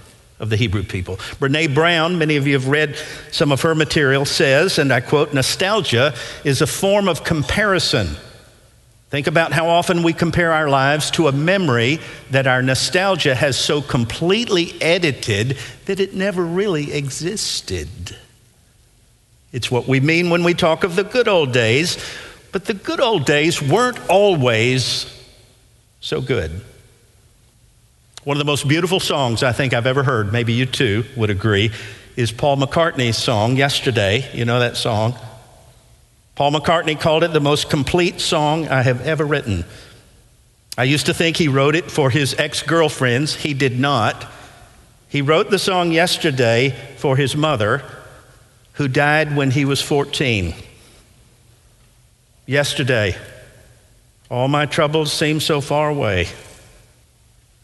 of 0.42 0.50
the 0.50 0.56
Hebrew 0.56 0.82
people. 0.82 1.16
Brene 1.38 1.72
Brown, 1.72 2.18
many 2.18 2.36
of 2.36 2.48
you 2.48 2.54
have 2.54 2.66
read 2.66 2.96
some 3.30 3.52
of 3.52 3.62
her 3.62 3.76
material, 3.76 4.24
says, 4.24 4.76
and 4.76 4.92
I 4.92 5.00
quote, 5.00 5.32
nostalgia 5.32 6.14
is 6.44 6.60
a 6.60 6.66
form 6.66 7.08
of 7.08 7.22
comparison. 7.22 8.08
Think 9.08 9.28
about 9.28 9.52
how 9.52 9.68
often 9.68 10.02
we 10.02 10.12
compare 10.12 10.52
our 10.52 10.68
lives 10.68 11.12
to 11.12 11.28
a 11.28 11.32
memory 11.32 12.00
that 12.30 12.48
our 12.48 12.60
nostalgia 12.60 13.36
has 13.36 13.56
so 13.56 13.80
completely 13.80 14.74
edited 14.82 15.58
that 15.84 16.00
it 16.00 16.14
never 16.14 16.44
really 16.44 16.92
existed. 16.92 17.88
It's 19.52 19.70
what 19.70 19.86
we 19.86 20.00
mean 20.00 20.30
when 20.30 20.42
we 20.42 20.54
talk 20.54 20.82
of 20.82 20.96
the 20.96 21.04
good 21.04 21.28
old 21.28 21.52
days, 21.52 22.04
but 22.50 22.64
the 22.64 22.74
good 22.74 23.00
old 23.00 23.26
days 23.26 23.62
weren't 23.62 23.98
always 24.10 25.06
so 26.00 26.20
good. 26.20 26.62
One 28.24 28.36
of 28.36 28.38
the 28.38 28.44
most 28.44 28.68
beautiful 28.68 29.00
songs 29.00 29.42
I 29.42 29.50
think 29.50 29.74
I've 29.74 29.86
ever 29.86 30.04
heard, 30.04 30.32
maybe 30.32 30.52
you 30.52 30.64
too 30.64 31.04
would 31.16 31.30
agree, 31.30 31.72
is 32.14 32.30
Paul 32.30 32.56
McCartney's 32.56 33.16
song, 33.16 33.56
Yesterday. 33.56 34.30
You 34.32 34.44
know 34.44 34.60
that 34.60 34.76
song? 34.76 35.14
Paul 36.36 36.52
McCartney 36.52 36.98
called 36.98 37.24
it 37.24 37.32
the 37.32 37.40
most 37.40 37.68
complete 37.68 38.20
song 38.20 38.68
I 38.68 38.82
have 38.82 39.04
ever 39.04 39.24
written. 39.24 39.64
I 40.78 40.84
used 40.84 41.06
to 41.06 41.14
think 41.14 41.36
he 41.36 41.48
wrote 41.48 41.74
it 41.74 41.90
for 41.90 42.10
his 42.10 42.34
ex 42.38 42.62
girlfriends. 42.62 43.34
He 43.34 43.54
did 43.54 43.80
not. 43.80 44.24
He 45.08 45.20
wrote 45.20 45.50
the 45.50 45.58
song 45.58 45.90
Yesterday 45.90 46.76
for 46.98 47.16
his 47.16 47.34
mother, 47.34 47.82
who 48.74 48.86
died 48.86 49.34
when 49.34 49.50
he 49.50 49.64
was 49.64 49.82
14. 49.82 50.54
Yesterday, 52.46 53.16
all 54.30 54.46
my 54.46 54.66
troubles 54.66 55.12
seem 55.12 55.40
so 55.40 55.60
far 55.60 55.88
away. 55.88 56.28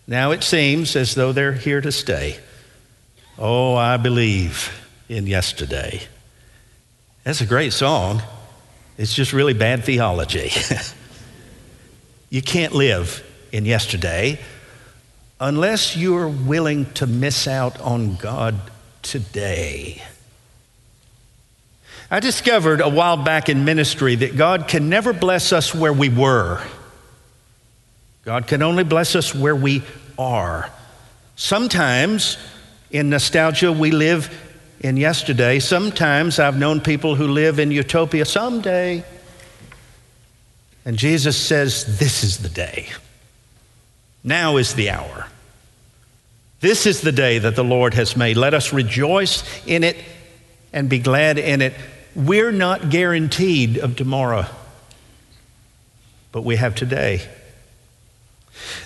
Now 0.09 0.31
it 0.31 0.43
seems 0.43 0.97
as 0.97 1.15
though 1.15 1.33
they're 1.33 1.53
here 1.53 1.83
to 1.83 1.93
stay. 1.93 2.41
Oh, 3.39 3.75
I 3.75 3.99
believe 3.99 4.73
in 5.07 5.27
yesterday. 5.27 6.01
That's 7.25 7.43
a 7.43 7.47
great 7.47 7.75
song. 7.75 8.23
It's 8.97 9.13
just 9.13 9.35
really 9.35 9.53
bad 9.53 9.85
theology. 9.85 10.51
you 12.31 12.41
can't 12.41 12.75
live 12.75 13.23
in 13.53 13.67
yesterday 13.67 14.41
unless 15.39 15.95
you're 15.95 16.29
willing 16.29 16.91
to 16.95 17.07
miss 17.07 17.47
out 17.47 17.79
on 17.79 18.17
God 18.17 18.59
today. 19.03 20.03
I 22.11 22.21
discovered 22.21 22.81
a 22.81 22.89
while 22.89 23.19
back 23.19 23.51
in 23.51 23.67
ministry 23.67 24.15
that 24.15 24.39
God 24.39 24.69
can 24.69 24.89
never 24.89 25.13
bless 25.13 25.53
us 25.53 25.75
where 25.75 25.93
we 25.93 26.09
were. 26.09 26.63
God 28.29 28.47
can 28.47 28.63
only 28.63 28.85
bless 28.85 29.17
us 29.17 29.35
where 29.35 29.57
we 29.57 29.83
are. 30.19 30.71
Sometimes 31.35 32.37
in 32.91 33.09
nostalgia, 33.09 33.73
we 33.73 33.91
live 33.91 34.31
in 34.81 34.99
yesterday. 34.99 35.61
Sometimes 35.61 36.39
I've 36.39 36.59
known 36.59 36.83
people 36.83 37.15
who 37.15 37.27
live 37.27 37.59
in 37.59 37.71
utopia 37.71 38.27
someday. 38.27 39.03
And 40.85 40.99
Jesus 40.99 41.39
says, 41.39 41.99
This 41.99 42.23
is 42.23 42.37
the 42.37 42.51
day. 42.51 42.91
Now 44.23 44.59
is 44.59 44.75
the 44.75 44.91
hour. 44.91 45.29
This 46.61 46.85
is 46.85 47.01
the 47.01 47.13
day 47.13 47.39
that 47.39 47.57
the 47.57 47.65
Lord 47.65 47.95
has 47.95 48.15
made. 48.15 48.37
Let 48.37 48.53
us 48.53 48.75
rejoice 48.75 49.43
in 49.67 49.83
it 49.83 49.97
and 50.75 50.91
be 50.91 50.99
glad 50.99 51.39
in 51.39 51.63
it. 51.63 51.73
We're 52.15 52.53
not 52.53 52.91
guaranteed 52.91 53.79
of 53.79 53.97
tomorrow, 53.97 54.45
but 56.31 56.43
we 56.43 56.57
have 56.57 56.75
today. 56.75 57.27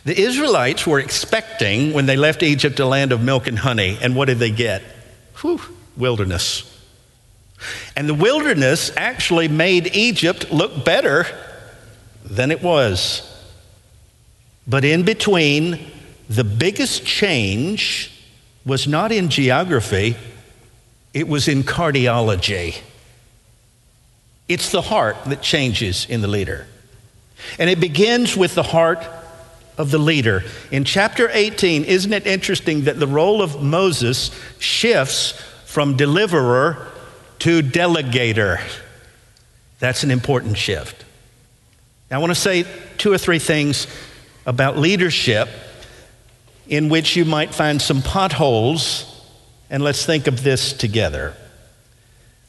The 0.05 0.19
Israelites 0.21 0.87
were 0.87 1.01
expecting, 1.01 1.93
when 1.93 2.07
they 2.07 2.17
left 2.17 2.43
Egypt, 2.43 2.79
a 2.81 2.87
land 2.87 3.13
of 3.13 3.23
milk 3.23 3.47
and 3.47 3.59
honey. 3.59 3.99
And 4.01 4.15
what 4.17 4.27
did 4.27 4.39
they 4.39 4.51
get? 4.51 4.83
Whew, 5.41 5.61
wilderness. 5.97 6.69
And 7.97 8.09
the 8.09 8.15
wilderness 8.15 8.93
actually 8.97 9.49
made 9.49 9.95
Egypt 9.95 10.51
look 10.51 10.85
better 10.85 11.27
than 12.25 12.51
it 12.51 12.63
was. 12.63 13.29
But 14.67 14.85
in 14.85 15.05
between, 15.05 15.91
the 16.29 16.45
biggest 16.45 17.05
change 17.05 18.11
was 18.65 18.87
not 18.87 19.13
in 19.13 19.29
geography, 19.29 20.17
it 21.13 21.29
was 21.29 21.49
in 21.49 21.63
cardiology. 21.63 22.81
It's 24.49 24.71
the 24.71 24.83
heart 24.83 25.17
that 25.27 25.43
changes 25.43 26.07
in 26.07 26.21
the 26.21 26.29
leader. 26.29 26.67
And 27.59 27.69
it 27.69 27.81
begins 27.81 28.37
with 28.37 28.55
the 28.55 28.63
heart 28.63 29.05
of 29.79 29.91
the 29.91 29.99
leader. 29.99 30.43
In 30.71 30.85
chapter 30.85 31.31
18, 31.33 31.85
isn't 31.85 32.13
it 32.13 32.27
interesting 32.27 32.83
that 32.83 32.99
the 32.99 33.07
role 33.07 33.43
of 33.43 33.63
Moses 33.63 34.31
shifts 34.59 35.33
from 35.65 35.97
deliverer 35.97 36.89
to 37.41 37.63
delegator? 37.63 38.61
That's 39.79 40.05
an 40.05 40.11
important 40.11 40.59
shift. 40.59 41.05
Now, 42.11 42.19
I 42.19 42.21
want 42.21 42.31
to 42.31 42.41
say 42.41 42.67
two 42.99 43.13
or 43.13 43.19
three 43.19 43.39
things 43.39 43.87
about 44.45 44.77
leadership 44.77 45.49
in 46.69 46.89
which 46.89 47.17
you 47.17 47.25
might 47.25 47.55
find 47.55 47.81
some 47.81 48.03
potholes, 48.03 49.27
and 49.71 49.83
let's 49.83 50.05
think 50.05 50.27
of 50.27 50.43
this 50.43 50.73
together. 50.73 51.35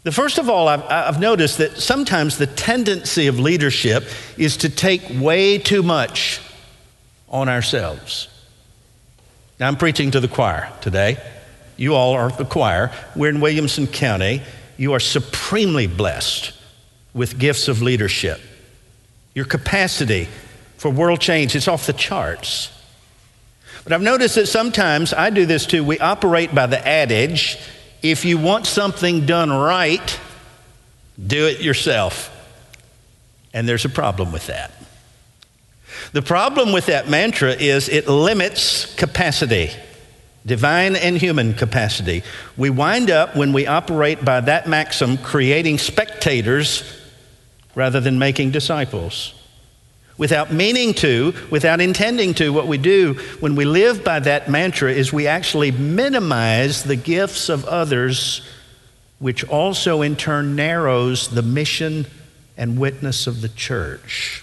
The 0.04 0.12
first 0.12 0.38
of 0.38 0.50
all, 0.50 0.68
I've, 0.68 0.84
I've, 0.84 1.20
noticed 1.20 1.60
that 1.60 1.78
sometimes 1.78 2.38
the 2.38 2.48
tendency 2.48 3.28
of 3.28 3.40
leadership 3.40 4.04
is 4.38 4.58
to 4.58 4.70
take 4.70 5.02
way 5.10 5.58
too 5.58 5.82
much 5.82 6.42
on 7.34 7.50
ourselves. 7.50 8.30
Now, 9.60 9.68
I'm 9.68 9.76
preaching 9.76 10.12
to 10.12 10.22
the 10.22 10.30
choir 10.30 10.72
today. 10.80 11.18
You 11.76 11.96
all 11.96 12.14
are 12.14 12.30
the 12.30 12.46
choir. 12.46 12.92
We're 13.16 13.30
in 13.30 13.42
Williamson 13.42 13.88
County. 13.88 14.42
You 14.78 14.94
are 14.94 15.00
supremely 15.00 15.88
blessed 15.88 16.54
with 17.14 17.38
gifts 17.38 17.68
of 17.68 17.82
leadership. 17.82 18.40
Your 19.34 19.46
capacity 19.46 20.30
for 20.78 20.90
world 20.90 21.20
change 21.20 21.56
is 21.56 21.68
off 21.68 21.88
the 21.88 21.94
charts. 21.94 22.72
But 23.84 23.94
I've 23.94 24.02
noticed 24.02 24.36
that 24.36 24.48
sometimes 24.48 25.14
I 25.14 25.30
do 25.30 25.46
this 25.46 25.66
too. 25.66 25.84
We 25.84 26.00
operate 26.00 26.56
by 26.56 26.68
the 26.68 26.88
adage 26.88 27.58
if 28.04 28.26
you 28.26 28.38
want 28.38 28.68
something 28.68 29.26
done 29.26 29.50
right, 29.50 30.20
do 31.26 31.48
it 31.48 31.62
yourself. 31.62 32.30
And 33.54 33.68
there's 33.68 33.86
a 33.86 33.90
problem 33.90 34.32
with 34.32 34.48
that. 34.48 34.72
The 36.14 36.22
problem 36.22 36.72
with 36.72 36.86
that 36.86 37.10
mantra 37.10 37.54
is 37.54 37.90
it 37.90 38.08
limits 38.08 38.94
capacity, 38.96 39.72
divine 40.46 40.96
and 40.96 41.18
human 41.18 41.56
capacity. 41.56 42.22
We 42.56 42.70
wind 42.70 43.10
up, 43.10 43.36
when 43.36 43.52
we 43.52 43.66
operate 43.66 44.24
by 44.24 44.42
that 44.42 44.70
maxim, 44.70 45.18
creating 45.18 45.80
spectators 45.80 46.84
rather 47.74 48.00
than 48.00 48.20
making 48.20 48.52
disciples. 48.52 49.34
Without 50.16 50.54
meaning 50.54 50.94
to, 50.94 51.34
without 51.50 51.82
intending 51.82 52.36
to, 52.36 52.54
what 52.54 52.68
we 52.68 52.78
do 52.78 53.16
when 53.40 53.56
we 53.56 53.66
live 53.66 54.04
by 54.04 54.20
that 54.20 54.48
mantra 54.48 54.92
is 54.92 55.12
we 55.12 55.26
actually 55.26 55.72
minimize 55.72 56.84
the 56.84 56.96
gifts 56.96 57.50
of 57.50 57.66
others, 57.66 58.48
which 59.18 59.44
also 59.46 60.04
in 60.04 60.16
turn 60.16 60.56
narrows 60.56 61.30
the 61.30 61.42
mission 61.42 62.06
and 62.56 62.78
witness 62.78 63.26
of 63.26 63.42
the 63.42 63.50
church. 63.50 64.43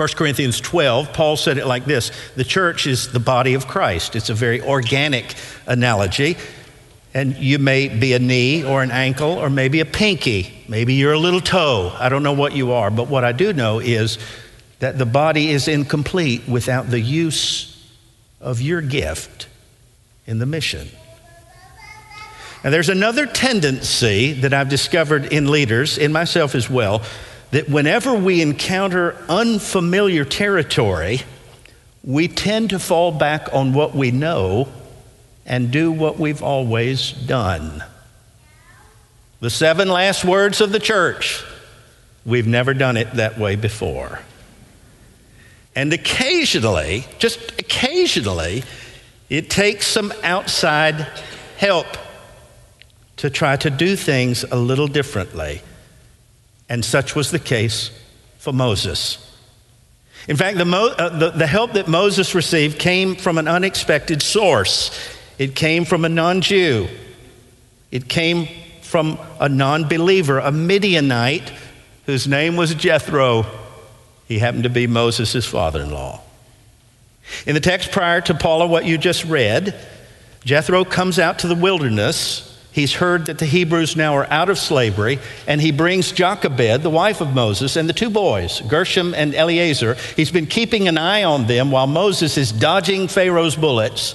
1 0.00 0.08
Corinthians 0.16 0.62
12, 0.62 1.12
Paul 1.12 1.36
said 1.36 1.58
it 1.58 1.66
like 1.66 1.84
this 1.84 2.10
The 2.34 2.42
church 2.42 2.86
is 2.86 3.12
the 3.12 3.20
body 3.20 3.52
of 3.52 3.68
Christ. 3.68 4.16
It's 4.16 4.30
a 4.30 4.34
very 4.34 4.62
organic 4.62 5.34
analogy. 5.66 6.38
And 7.12 7.36
you 7.36 7.58
may 7.58 7.88
be 7.88 8.14
a 8.14 8.18
knee 8.18 8.64
or 8.64 8.82
an 8.82 8.92
ankle 8.92 9.32
or 9.32 9.50
maybe 9.50 9.80
a 9.80 9.84
pinky. 9.84 10.64
Maybe 10.68 10.94
you're 10.94 11.12
a 11.12 11.18
little 11.18 11.42
toe. 11.42 11.94
I 11.98 12.08
don't 12.08 12.22
know 12.22 12.32
what 12.32 12.56
you 12.56 12.72
are, 12.72 12.90
but 12.90 13.08
what 13.08 13.24
I 13.24 13.32
do 13.32 13.52
know 13.52 13.78
is 13.78 14.18
that 14.78 14.96
the 14.96 15.04
body 15.04 15.50
is 15.50 15.68
incomplete 15.68 16.48
without 16.48 16.88
the 16.88 17.00
use 17.00 17.86
of 18.40 18.62
your 18.62 18.80
gift 18.80 19.48
in 20.26 20.38
the 20.38 20.46
mission. 20.46 20.88
And 22.64 22.72
there's 22.72 22.88
another 22.88 23.26
tendency 23.26 24.32
that 24.32 24.54
I've 24.54 24.70
discovered 24.70 25.30
in 25.30 25.50
leaders, 25.50 25.98
in 25.98 26.10
myself 26.10 26.54
as 26.54 26.70
well, 26.70 27.02
that 27.50 27.68
whenever 27.68 28.14
we 28.14 28.42
encounter 28.42 29.16
unfamiliar 29.28 30.24
territory, 30.24 31.20
we 32.04 32.28
tend 32.28 32.70
to 32.70 32.78
fall 32.78 33.12
back 33.12 33.52
on 33.52 33.72
what 33.72 33.94
we 33.94 34.10
know 34.10 34.68
and 35.44 35.70
do 35.70 35.90
what 35.90 36.18
we've 36.18 36.42
always 36.42 37.12
done. 37.12 37.82
The 39.40 39.50
seven 39.50 39.88
last 39.88 40.24
words 40.24 40.60
of 40.60 40.72
the 40.72 40.78
church 40.78 41.44
we've 42.24 42.46
never 42.46 42.74
done 42.74 42.96
it 42.96 43.12
that 43.14 43.38
way 43.38 43.56
before. 43.56 44.20
And 45.74 45.92
occasionally, 45.92 47.06
just 47.18 47.58
occasionally, 47.58 48.62
it 49.28 49.48
takes 49.48 49.86
some 49.86 50.12
outside 50.22 51.06
help 51.56 51.86
to 53.16 53.30
try 53.30 53.56
to 53.56 53.70
do 53.70 53.96
things 53.96 54.44
a 54.44 54.56
little 54.56 54.88
differently 54.88 55.62
and 56.70 56.84
such 56.84 57.16
was 57.16 57.32
the 57.32 57.38
case 57.38 57.90
for 58.38 58.52
Moses. 58.52 59.18
In 60.28 60.36
fact, 60.36 60.56
the, 60.56 60.64
Mo, 60.64 60.86
uh, 60.86 61.08
the, 61.08 61.30
the 61.30 61.46
help 61.46 61.72
that 61.72 61.88
Moses 61.88 62.34
received 62.34 62.78
came 62.78 63.16
from 63.16 63.36
an 63.36 63.48
unexpected 63.48 64.22
source. 64.22 64.96
It 65.36 65.56
came 65.56 65.84
from 65.84 66.04
a 66.04 66.08
non 66.08 66.40
Jew, 66.40 66.88
it 67.90 68.08
came 68.08 68.48
from 68.82 69.18
a 69.40 69.48
non 69.48 69.88
believer, 69.88 70.38
a 70.38 70.52
Midianite 70.52 71.52
whose 72.06 72.28
name 72.28 72.56
was 72.56 72.74
Jethro. 72.74 73.46
He 74.26 74.38
happened 74.38 74.62
to 74.62 74.70
be 74.70 74.86
Moses' 74.86 75.44
father 75.44 75.82
in 75.82 75.90
law. 75.90 76.20
In 77.46 77.54
the 77.54 77.60
text 77.60 77.90
prior 77.90 78.20
to 78.22 78.34
Paula, 78.34 78.66
what 78.66 78.84
you 78.84 78.96
just 78.96 79.24
read, 79.24 79.74
Jethro 80.44 80.84
comes 80.84 81.18
out 81.18 81.40
to 81.40 81.48
the 81.48 81.54
wilderness 81.54 82.49
He's 82.72 82.94
heard 82.94 83.26
that 83.26 83.38
the 83.38 83.46
Hebrews 83.46 83.96
now 83.96 84.16
are 84.16 84.30
out 84.30 84.48
of 84.48 84.58
slavery, 84.58 85.18
and 85.48 85.60
he 85.60 85.72
brings 85.72 86.12
Jochebed, 86.12 86.82
the 86.82 86.90
wife 86.90 87.20
of 87.20 87.34
Moses, 87.34 87.74
and 87.74 87.88
the 87.88 87.92
two 87.92 88.10
boys, 88.10 88.60
Gershom 88.60 89.12
and 89.12 89.34
Eleazar. 89.34 89.96
He's 90.14 90.30
been 90.30 90.46
keeping 90.46 90.86
an 90.86 90.96
eye 90.96 91.24
on 91.24 91.48
them 91.48 91.72
while 91.72 91.88
Moses 91.88 92.38
is 92.38 92.52
dodging 92.52 93.08
Pharaoh's 93.08 93.56
bullets. 93.56 94.14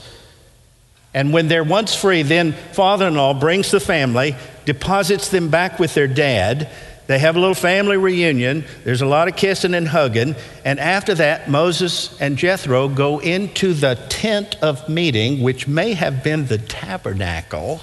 And 1.13 1.33
when 1.33 1.50
they're 1.50 1.65
once 1.65 1.95
free, 1.95 2.21
then 2.21 2.53
father 2.53 3.07
in 3.07 3.15
law 3.15 3.33
brings 3.33 3.71
the 3.71 3.81
family, 3.81 4.35
deposits 4.63 5.29
them 5.29 5.50
back 5.50 5.77
with 5.77 5.93
their 5.93 6.07
dad. 6.07 6.69
They 7.07 7.19
have 7.19 7.35
a 7.35 7.39
little 7.39 7.55
family 7.55 7.97
reunion. 7.97 8.63
There's 8.85 9.01
a 9.01 9.05
lot 9.05 9.27
of 9.27 9.35
kissing 9.35 9.74
and 9.74 9.88
hugging. 9.88 10.35
And 10.63 10.79
after 10.79 11.13
that, 11.15 11.50
Moses 11.50 12.19
and 12.21 12.38
Jethro 12.38 12.88
go 12.88 13.19
into 13.19 13.74
the 13.74 13.95
tent 14.09 14.57
of 14.62 14.88
meeting, 14.88 15.41
which 15.43 15.67
may 15.67 15.93
have 15.93 16.24
been 16.24 16.47
the 16.47 16.57
tabernacle 16.57 17.81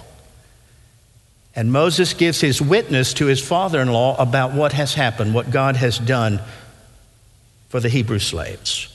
and 1.54 1.70
Moses 1.70 2.14
gives 2.14 2.40
his 2.40 2.62
witness 2.62 3.12
to 3.14 3.26
his 3.26 3.40
father 3.40 3.80
in 3.80 3.92
law 3.92 4.16
about 4.20 4.52
what 4.52 4.72
has 4.72 4.94
happened, 4.94 5.34
what 5.34 5.50
God 5.50 5.76
has 5.76 5.98
done 5.98 6.40
for 7.68 7.80
the 7.80 7.88
Hebrew 7.88 8.18
slaves. 8.18 8.88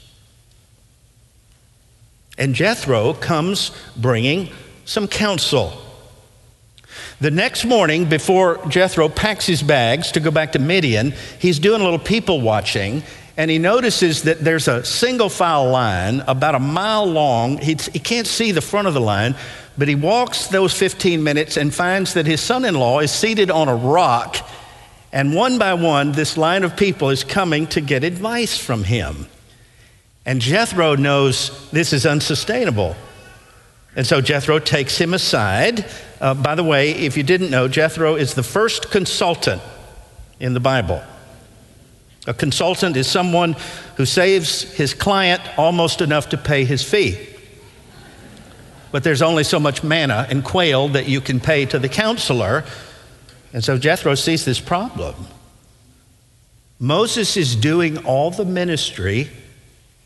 And 2.36 2.54
Jethro 2.54 3.14
comes 3.14 3.72
bringing 3.96 4.50
some 4.84 5.08
counsel. 5.08 5.72
The 7.20 7.30
next 7.30 7.64
morning, 7.64 8.08
before 8.08 8.64
Jethro 8.68 9.08
packs 9.08 9.46
his 9.46 9.62
bags 9.62 10.12
to 10.12 10.20
go 10.20 10.30
back 10.30 10.52
to 10.52 10.58
Midian, 10.58 11.14
he's 11.40 11.58
doing 11.58 11.80
a 11.80 11.84
little 11.84 11.98
people 11.98 12.40
watching, 12.40 13.02
and 13.36 13.50
he 13.50 13.58
notices 13.58 14.22
that 14.22 14.40
there's 14.40 14.68
a 14.68 14.84
single 14.84 15.28
file 15.28 15.68
line 15.68 16.20
about 16.26 16.54
a 16.54 16.60
mile 16.60 17.06
long. 17.06 17.58
He, 17.58 17.74
he 17.92 17.98
can't 17.98 18.26
see 18.26 18.52
the 18.52 18.60
front 18.60 18.88
of 18.88 18.94
the 18.94 19.00
line, 19.00 19.34
but 19.78 19.86
he 19.86 19.94
walks 19.94 20.48
those 20.48 20.74
15 20.74 21.22
minutes 21.22 21.56
and 21.56 21.72
finds 21.72 22.14
that 22.14 22.26
his 22.26 22.40
son 22.40 22.64
in 22.64 22.74
law 22.74 22.98
is 22.98 23.12
seated 23.12 23.48
on 23.48 23.68
a 23.68 23.76
rock, 23.76 24.36
and 25.12 25.32
one 25.32 25.56
by 25.56 25.72
one, 25.72 26.12
this 26.12 26.36
line 26.36 26.64
of 26.64 26.76
people 26.76 27.10
is 27.10 27.22
coming 27.22 27.68
to 27.68 27.80
get 27.80 28.02
advice 28.02 28.58
from 28.58 28.82
him. 28.82 29.28
And 30.26 30.40
Jethro 30.40 30.96
knows 30.96 31.70
this 31.70 31.92
is 31.92 32.04
unsustainable. 32.04 32.96
And 33.94 34.06
so 34.06 34.20
Jethro 34.20 34.58
takes 34.58 34.98
him 34.98 35.14
aside. 35.14 35.86
Uh, 36.20 36.34
by 36.34 36.56
the 36.56 36.64
way, 36.64 36.90
if 36.90 37.16
you 37.16 37.22
didn't 37.22 37.50
know, 37.50 37.68
Jethro 37.68 38.16
is 38.16 38.34
the 38.34 38.42
first 38.42 38.90
consultant 38.90 39.62
in 40.40 40.54
the 40.54 40.60
Bible. 40.60 41.02
A 42.26 42.34
consultant 42.34 42.96
is 42.96 43.08
someone 43.08 43.54
who 43.96 44.04
saves 44.04 44.62
his 44.62 44.92
client 44.92 45.40
almost 45.56 46.00
enough 46.00 46.28
to 46.30 46.36
pay 46.36 46.64
his 46.64 46.82
fee 46.82 47.37
but 48.90 49.04
there's 49.04 49.22
only 49.22 49.44
so 49.44 49.60
much 49.60 49.82
manna 49.82 50.26
and 50.30 50.44
quail 50.44 50.88
that 50.88 51.08
you 51.08 51.20
can 51.20 51.40
pay 51.40 51.66
to 51.66 51.78
the 51.78 51.88
counselor. 51.88 52.64
And 53.52 53.62
so 53.62 53.78
Jethro 53.78 54.14
sees 54.14 54.44
this 54.44 54.60
problem. 54.60 55.14
Moses 56.78 57.36
is 57.36 57.56
doing 57.56 58.04
all 58.04 58.30
the 58.30 58.44
ministry 58.44 59.28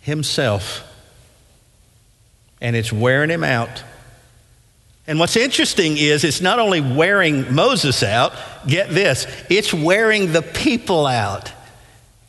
himself, 0.01 0.83
and 2.61 2.75
it's 2.75 2.93
wearing 2.93 3.31
him 3.31 3.45
out. 3.45 3.83
And 5.07 5.19
what's 5.19 5.37
interesting 5.37 5.97
is 5.97 6.25
it's 6.25 6.41
not 6.41 6.59
only 6.59 6.81
wearing 6.81 7.55
Moses 7.55 8.03
out, 8.03 8.33
get 8.67 8.89
this, 8.91 9.27
it's 9.51 9.75
wearing 9.75 10.33
the 10.33 10.43
people 10.43 11.07
out. 11.07 11.53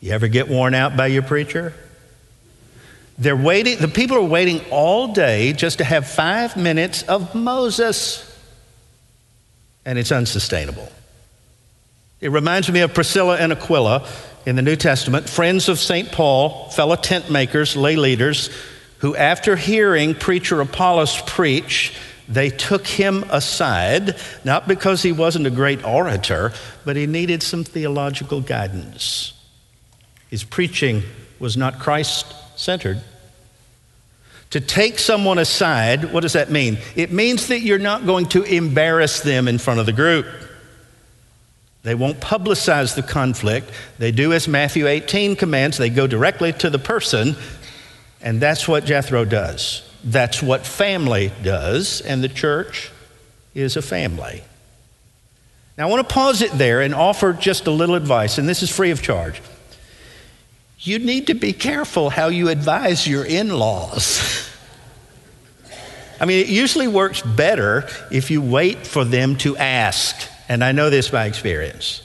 You 0.00 0.12
ever 0.12 0.28
get 0.28 0.48
worn 0.48 0.74
out 0.74 0.96
by 0.96 1.06
your 1.06 1.22
preacher? 1.22 1.72
They're 3.16 3.36
waiting, 3.36 3.78
the 3.78 3.88
people 3.88 4.16
are 4.16 4.22
waiting 4.22 4.60
all 4.70 5.12
day 5.12 5.52
just 5.52 5.78
to 5.78 5.84
have 5.84 6.08
five 6.08 6.56
minutes 6.56 7.02
of 7.04 7.34
Moses. 7.34 8.30
And 9.84 9.98
it's 9.98 10.10
unsustainable. 10.10 10.90
It 12.20 12.30
reminds 12.30 12.70
me 12.70 12.80
of 12.80 12.94
Priscilla 12.94 13.36
and 13.36 13.52
Aquila 13.52 14.08
in 14.46 14.56
the 14.56 14.62
New 14.62 14.76
Testament, 14.76 15.28
friends 15.28 15.68
of 15.68 15.78
St. 15.78 16.10
Paul, 16.10 16.70
fellow 16.70 16.96
tent 16.96 17.30
makers, 17.30 17.76
lay 17.76 17.96
leaders, 17.96 18.50
who, 18.98 19.14
after 19.14 19.56
hearing 19.56 20.14
preacher 20.14 20.60
Apollos 20.60 21.20
preach, 21.26 21.94
they 22.28 22.50
took 22.50 22.86
him 22.86 23.24
aside, 23.30 24.16
not 24.44 24.66
because 24.66 25.02
he 25.02 25.12
wasn't 25.12 25.46
a 25.46 25.50
great 25.50 25.84
orator, 25.84 26.52
but 26.84 26.96
he 26.96 27.06
needed 27.06 27.42
some 27.42 27.64
theological 27.64 28.40
guidance. 28.40 29.34
His 30.30 30.42
preaching 30.42 31.02
was 31.38 31.56
not 31.56 31.78
Christ 31.78 32.34
centered. 32.56 33.00
To 34.50 34.60
take 34.60 34.98
someone 34.98 35.38
aside, 35.38 36.12
what 36.12 36.20
does 36.20 36.34
that 36.34 36.50
mean? 36.50 36.78
It 36.94 37.10
means 37.10 37.48
that 37.48 37.60
you're 37.60 37.78
not 37.78 38.06
going 38.06 38.26
to 38.26 38.44
embarrass 38.44 39.20
them 39.20 39.48
in 39.48 39.58
front 39.58 39.80
of 39.80 39.86
the 39.86 39.92
group. 39.92 40.26
They 41.82 41.94
won't 41.94 42.20
publicize 42.20 42.94
the 42.94 43.02
conflict. 43.02 43.70
They 43.98 44.12
do 44.12 44.32
as 44.32 44.46
Matthew 44.46 44.86
18 44.86 45.36
commands, 45.36 45.76
they 45.76 45.90
go 45.90 46.06
directly 46.06 46.52
to 46.52 46.70
the 46.70 46.78
person, 46.78 47.36
and 48.22 48.40
that's 48.40 48.68
what 48.68 48.84
Jethro 48.84 49.24
does. 49.24 49.82
That's 50.04 50.42
what 50.42 50.64
family 50.64 51.32
does, 51.42 52.00
and 52.00 52.22
the 52.22 52.28
church 52.28 52.90
is 53.54 53.76
a 53.76 53.82
family. 53.82 54.42
Now, 55.76 55.88
I 55.88 55.90
want 55.90 56.08
to 56.08 56.14
pause 56.14 56.42
it 56.42 56.52
there 56.52 56.80
and 56.80 56.94
offer 56.94 57.32
just 57.32 57.66
a 57.66 57.70
little 57.70 57.96
advice, 57.96 58.38
and 58.38 58.48
this 58.48 58.62
is 58.62 58.70
free 58.70 58.92
of 58.92 59.02
charge 59.02 59.42
you 60.78 60.98
need 60.98 61.28
to 61.28 61.34
be 61.34 61.52
careful 61.52 62.10
how 62.10 62.28
you 62.28 62.48
advise 62.48 63.06
your 63.06 63.24
in 63.24 63.50
laws. 63.50 64.50
I 66.20 66.26
mean, 66.26 66.40
it 66.40 66.48
usually 66.48 66.88
works 66.88 67.22
better 67.22 67.88
if 68.10 68.30
you 68.30 68.40
wait 68.40 68.86
for 68.86 69.04
them 69.04 69.36
to 69.38 69.56
ask. 69.56 70.16
And 70.48 70.62
I 70.62 70.72
know 70.72 70.90
this 70.90 71.08
by 71.08 71.26
experience. 71.26 72.02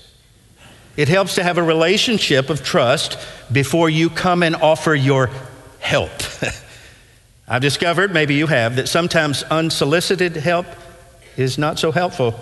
It 0.97 1.08
helps 1.08 1.36
to 1.36 1.43
have 1.43 1.58
a 1.58 1.63
relationship 1.63 2.49
of 2.49 2.63
trust 2.63 3.17
before 3.51 3.89
you 3.89 4.10
come 4.10 4.43
and 4.43 4.55
offer 4.55 4.93
your 4.93 5.29
help. 5.79 6.12
I've 7.47 7.62
discovered, 7.62 8.13
maybe 8.13 8.36
you 8.36 8.47
have, 8.47 8.75
that 8.75 8.89
sometimes 8.89 9.43
unsolicited 9.43 10.36
help 10.36 10.65
is 11.38 11.58
not 11.58 11.79
so 11.79 11.91
helpful. 11.91 12.39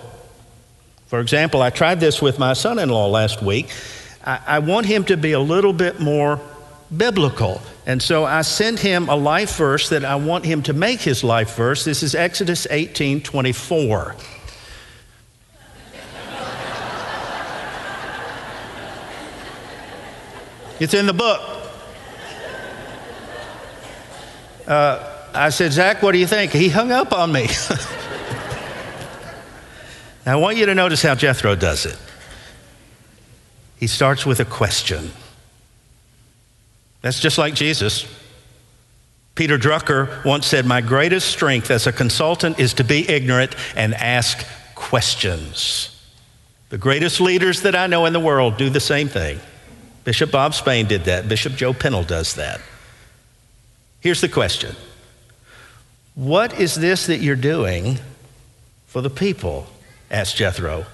For 1.06 1.20
example, 1.20 1.62
I 1.62 1.70
tried 1.70 2.00
this 2.00 2.20
with 2.20 2.38
my 2.38 2.52
son 2.52 2.78
in 2.78 2.90
law 2.90 3.06
last 3.06 3.42
week. 3.42 3.70
I, 4.28 4.40
I 4.46 4.58
want 4.58 4.84
him 4.84 5.04
to 5.04 5.16
be 5.16 5.32
a 5.32 5.40
little 5.40 5.72
bit 5.72 6.00
more 6.00 6.38
biblical. 6.94 7.62
And 7.86 8.02
so 8.02 8.26
I 8.26 8.42
sent 8.42 8.78
him 8.78 9.08
a 9.08 9.16
life 9.16 9.56
verse 9.56 9.88
that 9.88 10.04
I 10.04 10.16
want 10.16 10.44
him 10.44 10.62
to 10.64 10.74
make 10.74 11.00
his 11.00 11.24
life 11.24 11.56
verse. 11.56 11.84
This 11.84 12.02
is 12.02 12.14
Exodus 12.14 12.66
18 12.70 13.22
24. 13.22 14.16
it's 20.78 20.92
in 20.92 21.06
the 21.06 21.14
book. 21.14 21.40
Uh, 24.66 25.14
I 25.32 25.48
said, 25.48 25.72
Zach, 25.72 26.02
what 26.02 26.12
do 26.12 26.18
you 26.18 26.26
think? 26.26 26.52
He 26.52 26.68
hung 26.68 26.92
up 26.92 27.14
on 27.14 27.32
me. 27.32 27.48
I 30.26 30.36
want 30.36 30.58
you 30.58 30.66
to 30.66 30.74
notice 30.74 31.00
how 31.00 31.14
Jethro 31.14 31.54
does 31.54 31.86
it. 31.86 31.96
He 33.78 33.86
starts 33.86 34.26
with 34.26 34.40
a 34.40 34.44
question. 34.44 35.12
That's 37.00 37.20
just 37.20 37.38
like 37.38 37.54
Jesus. 37.54 38.06
Peter 39.34 39.56
Drucker 39.56 40.24
once 40.24 40.46
said, 40.46 40.66
My 40.66 40.80
greatest 40.80 41.28
strength 41.28 41.70
as 41.70 41.86
a 41.86 41.92
consultant 41.92 42.58
is 42.58 42.74
to 42.74 42.84
be 42.84 43.08
ignorant 43.08 43.54
and 43.76 43.94
ask 43.94 44.44
questions. 44.74 45.94
The 46.70 46.78
greatest 46.78 47.20
leaders 47.20 47.62
that 47.62 47.76
I 47.76 47.86
know 47.86 48.04
in 48.06 48.12
the 48.12 48.20
world 48.20 48.56
do 48.56 48.68
the 48.68 48.80
same 48.80 49.08
thing. 49.08 49.38
Bishop 50.04 50.32
Bob 50.32 50.54
Spain 50.54 50.86
did 50.86 51.04
that, 51.04 51.28
Bishop 51.28 51.54
Joe 51.54 51.72
Pennel 51.72 52.02
does 52.02 52.34
that. 52.34 52.60
Here's 54.00 54.20
the 54.20 54.28
question 54.28 54.74
What 56.14 56.58
is 56.58 56.74
this 56.74 57.06
that 57.06 57.18
you're 57.18 57.36
doing 57.36 57.98
for 58.86 59.02
the 59.02 59.10
people? 59.10 59.68
asked 60.10 60.36
Jethro. 60.36 60.86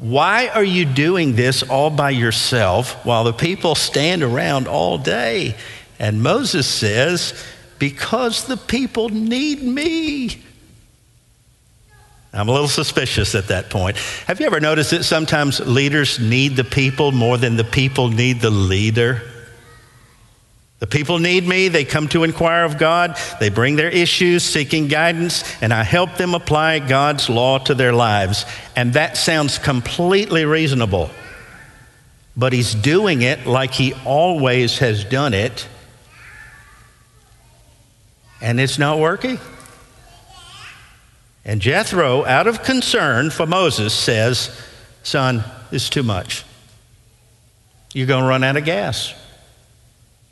Why 0.00 0.48
are 0.48 0.64
you 0.64 0.86
doing 0.86 1.36
this 1.36 1.62
all 1.62 1.90
by 1.90 2.08
yourself 2.08 3.04
while 3.04 3.22
the 3.22 3.34
people 3.34 3.74
stand 3.74 4.22
around 4.22 4.66
all 4.66 4.96
day? 4.96 5.54
And 5.98 6.22
Moses 6.22 6.66
says, 6.66 7.34
Because 7.78 8.46
the 8.46 8.56
people 8.56 9.10
need 9.10 9.62
me. 9.62 10.42
I'm 12.32 12.48
a 12.48 12.52
little 12.52 12.68
suspicious 12.68 13.34
at 13.34 13.48
that 13.48 13.68
point. 13.68 13.98
Have 14.26 14.40
you 14.40 14.46
ever 14.46 14.58
noticed 14.58 14.92
that 14.92 15.04
sometimes 15.04 15.60
leaders 15.60 16.18
need 16.18 16.56
the 16.56 16.64
people 16.64 17.12
more 17.12 17.36
than 17.36 17.56
the 17.56 17.64
people 17.64 18.08
need 18.08 18.40
the 18.40 18.50
leader? 18.50 19.20
The 20.80 20.86
people 20.86 21.18
need 21.18 21.46
me. 21.46 21.68
They 21.68 21.84
come 21.84 22.08
to 22.08 22.24
inquire 22.24 22.64
of 22.64 22.78
God. 22.78 23.16
They 23.38 23.50
bring 23.50 23.76
their 23.76 23.90
issues, 23.90 24.42
seeking 24.42 24.88
guidance, 24.88 25.44
and 25.62 25.74
I 25.74 25.84
help 25.84 26.16
them 26.16 26.34
apply 26.34 26.78
God's 26.78 27.28
law 27.28 27.58
to 27.58 27.74
their 27.74 27.92
lives. 27.92 28.46
And 28.74 28.94
that 28.94 29.18
sounds 29.18 29.58
completely 29.58 30.46
reasonable. 30.46 31.10
But 32.34 32.54
he's 32.54 32.74
doing 32.74 33.20
it 33.20 33.46
like 33.46 33.72
he 33.72 33.92
always 34.06 34.78
has 34.78 35.04
done 35.04 35.34
it, 35.34 35.68
and 38.40 38.58
it's 38.58 38.78
not 38.78 38.98
working. 38.98 39.38
And 41.44 41.60
Jethro, 41.60 42.24
out 42.24 42.46
of 42.46 42.62
concern 42.62 43.28
for 43.28 43.44
Moses, 43.44 43.92
says, 43.92 44.58
Son, 45.02 45.44
this 45.70 45.84
is 45.84 45.90
too 45.90 46.02
much. 46.02 46.44
You're 47.92 48.06
going 48.06 48.22
to 48.22 48.28
run 48.28 48.44
out 48.44 48.56
of 48.56 48.64
gas. 48.64 49.14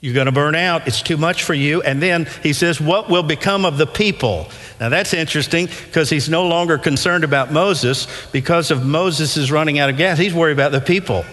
You're 0.01 0.15
going 0.15 0.27
to 0.27 0.33
burn 0.33 0.55
out. 0.55 0.87
It's 0.87 1.03
too 1.03 1.17
much 1.17 1.43
for 1.43 1.55
you. 1.55 1.83
And 1.83 2.01
then 2.01 2.29
he 2.43 2.53
says, 2.53 2.81
What 2.81 3.11
will 3.11 3.25
become 3.25 3.65
of 3.65 3.79
the 3.79 3.87
people? 3.87 4.49
Now 4.79 4.89
that's 4.89 5.13
interesting 5.13 5.67
because 5.67 6.09
he's 6.09 6.29
no 6.29 6.47
longer 6.47 6.79
concerned 6.79 7.25
about 7.25 7.53
Moses 7.53 8.07
because 8.31 8.71
of 8.71 8.87
Moses 8.87 9.37
is 9.37 9.51
running 9.51 9.81
out 9.81 9.91
of 9.91 9.97
gas. 9.97 10.19
He's 10.19 10.35
worried 10.35 10.53
about 10.53 10.71
the 10.71 10.81
people. 10.81 11.25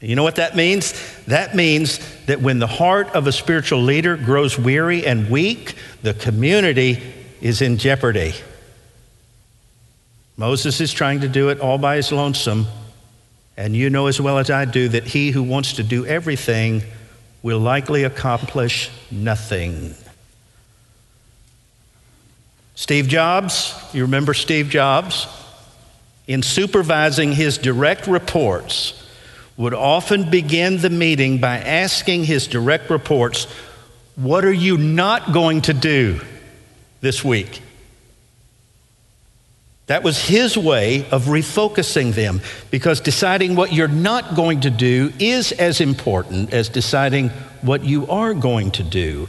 You 0.00 0.14
know 0.14 0.22
what 0.22 0.36
that 0.36 0.56
means? 0.56 0.94
That 1.26 1.54
means 1.54 2.00
that 2.24 2.40
when 2.40 2.58
the 2.58 2.66
heart 2.66 3.08
of 3.10 3.26
a 3.26 3.32
spiritual 3.32 3.82
leader 3.82 4.16
grows 4.16 4.58
weary 4.58 5.06
and 5.06 5.30
weak, 5.30 5.74
the 6.02 6.14
community 6.14 7.02
is 7.40 7.60
in 7.60 7.76
jeopardy. 7.76 8.32
Moses 10.36 10.80
is 10.80 10.92
trying 10.92 11.20
to 11.20 11.28
do 11.28 11.50
it 11.50 11.60
all 11.60 11.76
by 11.76 11.96
his 11.96 12.12
lonesome. 12.12 12.66
And 13.58 13.76
you 13.76 13.90
know 13.90 14.06
as 14.06 14.18
well 14.20 14.38
as 14.38 14.50
I 14.50 14.64
do 14.64 14.88
that 14.88 15.04
he 15.04 15.30
who 15.32 15.42
wants 15.42 15.74
to 15.74 15.82
do 15.82 16.06
everything 16.06 16.82
will 17.42 17.58
likely 17.58 18.04
accomplish 18.04 18.90
nothing. 19.10 19.94
Steve 22.74 23.08
Jobs, 23.08 23.74
you 23.92 24.02
remember 24.02 24.34
Steve 24.34 24.68
Jobs? 24.68 25.26
In 26.26 26.42
supervising 26.42 27.32
his 27.32 27.58
direct 27.58 28.06
reports, 28.06 28.96
would 29.56 29.74
often 29.74 30.30
begin 30.30 30.78
the 30.78 30.88
meeting 30.88 31.38
by 31.38 31.58
asking 31.58 32.24
his 32.24 32.46
direct 32.46 32.88
reports, 32.88 33.44
What 34.16 34.44
are 34.44 34.52
you 34.52 34.78
not 34.78 35.32
going 35.32 35.60
to 35.62 35.74
do 35.74 36.20
this 37.02 37.22
week? 37.22 37.60
That 39.90 40.04
was 40.04 40.24
his 40.24 40.56
way 40.56 41.10
of 41.10 41.24
refocusing 41.24 42.14
them 42.14 42.42
because 42.70 43.00
deciding 43.00 43.56
what 43.56 43.72
you're 43.72 43.88
not 43.88 44.36
going 44.36 44.60
to 44.60 44.70
do 44.70 45.12
is 45.18 45.50
as 45.50 45.80
important 45.80 46.52
as 46.52 46.68
deciding 46.68 47.30
what 47.62 47.82
you 47.82 48.06
are 48.06 48.32
going 48.32 48.70
to 48.70 48.84
do. 48.84 49.26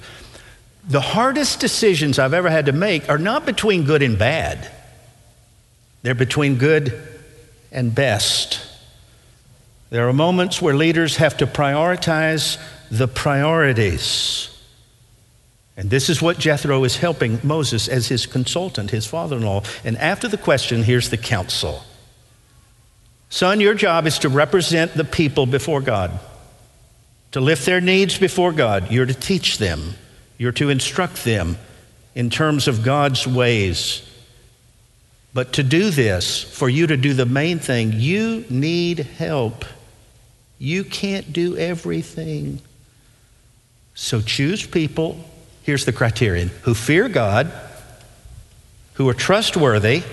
The 0.88 1.02
hardest 1.02 1.62
decisions 1.62 2.20
I've 2.20 2.36
ever 2.36 2.52
had 2.52 2.68
to 2.68 2.74
make 2.74 3.10
are 3.10 3.18
not 3.18 3.44
between 3.48 3.86
good 3.86 4.04
and 4.04 4.20
bad, 4.20 4.70
they're 6.04 6.14
between 6.14 6.60
good 6.60 6.94
and 7.72 7.96
best. 7.96 8.60
There 9.90 10.08
are 10.08 10.14
moments 10.14 10.62
where 10.62 10.76
leaders 10.76 11.16
have 11.16 11.38
to 11.38 11.48
prioritize 11.48 12.60
the 12.92 13.08
priorities. 13.08 14.51
And 15.82 15.90
this 15.90 16.12
is 16.12 16.22
what 16.22 16.38
Jethro 16.38 16.84
is 16.84 16.98
helping 16.98 17.40
Moses 17.42 17.88
as 17.88 18.08
his 18.08 18.28
consultant, 18.28 18.92
his 18.92 19.08
father 19.08 19.38
in 19.38 19.42
law. 19.42 19.64
And 19.84 19.98
after 19.98 20.28
the 20.28 20.38
question, 20.38 20.84
here's 20.84 21.10
the 21.10 21.18
counsel 21.18 21.84
Son, 23.32 23.60
your 23.60 23.74
job 23.74 24.06
is 24.06 24.20
to 24.20 24.30
represent 24.30 24.94
the 24.94 25.04
people 25.04 25.48
before 25.48 25.82
God, 25.82 26.12
to 27.32 27.42
lift 27.42 27.66
their 27.66 27.82
needs 27.82 28.20
before 28.20 28.52
God. 28.52 28.92
You're 28.92 29.08
to 29.08 29.14
teach 29.16 29.58
them, 29.58 29.96
you're 30.38 30.52
to 30.52 30.70
instruct 30.70 31.24
them 31.24 31.58
in 32.14 32.30
terms 32.30 32.68
of 32.68 32.84
God's 32.84 33.26
ways. 33.26 34.08
But 35.34 35.54
to 35.54 35.64
do 35.64 35.90
this, 35.90 36.44
for 36.44 36.70
you 36.70 36.86
to 36.86 36.98
do 36.98 37.16
the 37.16 37.26
main 37.26 37.58
thing, 37.58 37.94
you 37.94 38.46
need 38.52 39.00
help. 39.00 39.66
You 40.60 40.84
can't 40.84 41.34
do 41.34 41.58
everything. 41.58 42.62
So 43.96 44.22
choose 44.22 44.64
people 44.64 45.26
here's 45.64 45.86
the 45.86 45.94
criterion 45.94 46.50
who 46.64 46.74
fear 46.74 47.10
God, 47.10 47.52
who 48.94 49.08
are 49.10 49.14
trustworthy, 49.14 50.04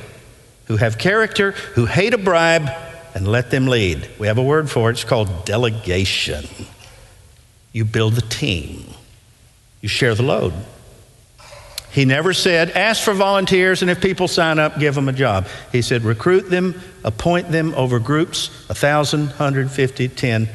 who 0.67 0.77
have 0.77 0.99
character, 0.99 1.53
who 1.53 1.87
hate 1.87 2.15
a 2.15 2.19
bribe, 2.19 2.69
and 3.15 3.27
let 3.27 3.51
them 3.51 3.67
lead. 3.67 4.09
We 4.19 4.27
have 4.27 4.39
a 4.39 4.43
word 4.43 4.71
for 4.71 4.91
it, 4.91 4.93
it's 4.93 5.05
called 5.05 5.45
delegation. 5.45 6.45
You 7.73 7.85
build 7.85 8.15
the 8.15 8.23
team, 8.23 8.85
you 9.81 9.89
share 9.89 10.15
the 10.15 10.23
load. 10.23 10.53
He 11.91 12.05
never 12.05 12.35
said, 12.35 12.71
ask 12.73 13.03
for 13.03 13.15
volunteers, 13.15 13.81
and 13.81 13.91
if 13.91 14.01
people 14.01 14.29
sign 14.29 14.59
up, 14.59 14.79
give 14.79 14.95
them 14.95 15.09
a 15.09 15.13
job. 15.13 15.49
He 15.73 15.81
said, 15.81 16.03
recruit 16.03 16.51
them, 16.51 16.81
appoint 17.03 17.51
them 17.51 17.75
over 17.75 17.99
groups, 17.99 18.49
1,000, 18.69 19.21
150, 19.29 20.09
10 20.09 20.49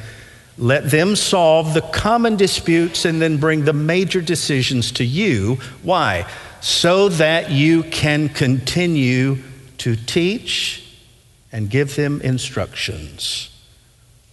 let 0.56 0.90
them 0.90 1.16
solve 1.16 1.74
the 1.74 1.80
common 1.80 2.36
disputes 2.36 3.04
and 3.04 3.20
then 3.20 3.38
bring 3.38 3.64
the 3.64 3.72
major 3.72 4.20
decisions 4.20 4.92
to 4.92 5.04
you. 5.04 5.56
Why? 5.82 6.30
So 6.60 7.08
that 7.10 7.50
you 7.50 7.82
can 7.84 8.28
continue 8.28 9.38
to 9.78 9.96
teach 9.96 10.84
and 11.52 11.68
give 11.68 11.96
them 11.96 12.20
instructions. 12.20 13.50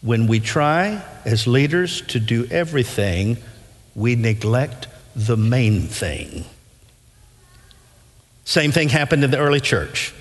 When 0.01 0.27
we 0.27 0.39
try 0.39 1.03
as 1.25 1.47
leaders 1.47 2.01
to 2.07 2.19
do 2.19 2.47
everything, 2.49 3.38
we 3.95 4.15
neglect 4.15 4.88
the 5.15 5.38
main 5.38 5.81
thing. 5.81 6.45
Same 8.45 8.71
thing 8.71 8.89
happened 8.89 9.23
in 9.23 9.31
the 9.31 9.38
early 9.38 9.60
church. 9.60 10.13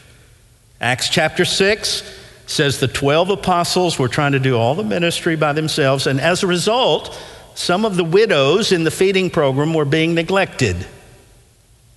Acts 0.80 1.08
chapter 1.08 1.44
6, 1.44 2.19
says 2.50 2.80
the 2.80 2.88
12 2.88 3.30
apostles 3.30 3.98
were 3.98 4.08
trying 4.08 4.32
to 4.32 4.40
do 4.40 4.56
all 4.56 4.74
the 4.74 4.82
ministry 4.82 5.36
by 5.36 5.52
themselves, 5.52 6.06
and 6.06 6.20
as 6.20 6.42
a 6.42 6.46
result, 6.46 7.16
some 7.54 7.84
of 7.84 7.96
the 7.96 8.04
widows 8.04 8.72
in 8.72 8.84
the 8.84 8.90
feeding 8.90 9.30
program 9.30 9.72
were 9.72 9.84
being 9.84 10.14
neglected 10.14 10.76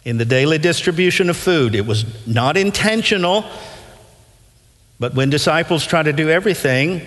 in 0.06 0.18
the 0.18 0.26
daily 0.26 0.58
distribution 0.58 1.30
of 1.30 1.38
food. 1.38 1.74
It 1.74 1.86
was 1.86 2.28
not 2.28 2.56
intentional, 2.58 3.46
but 5.00 5.16
when 5.16 5.30
disciples 5.30 5.88
try 5.88 6.04
to 6.04 6.14
do 6.14 6.30
everything, 6.30 7.02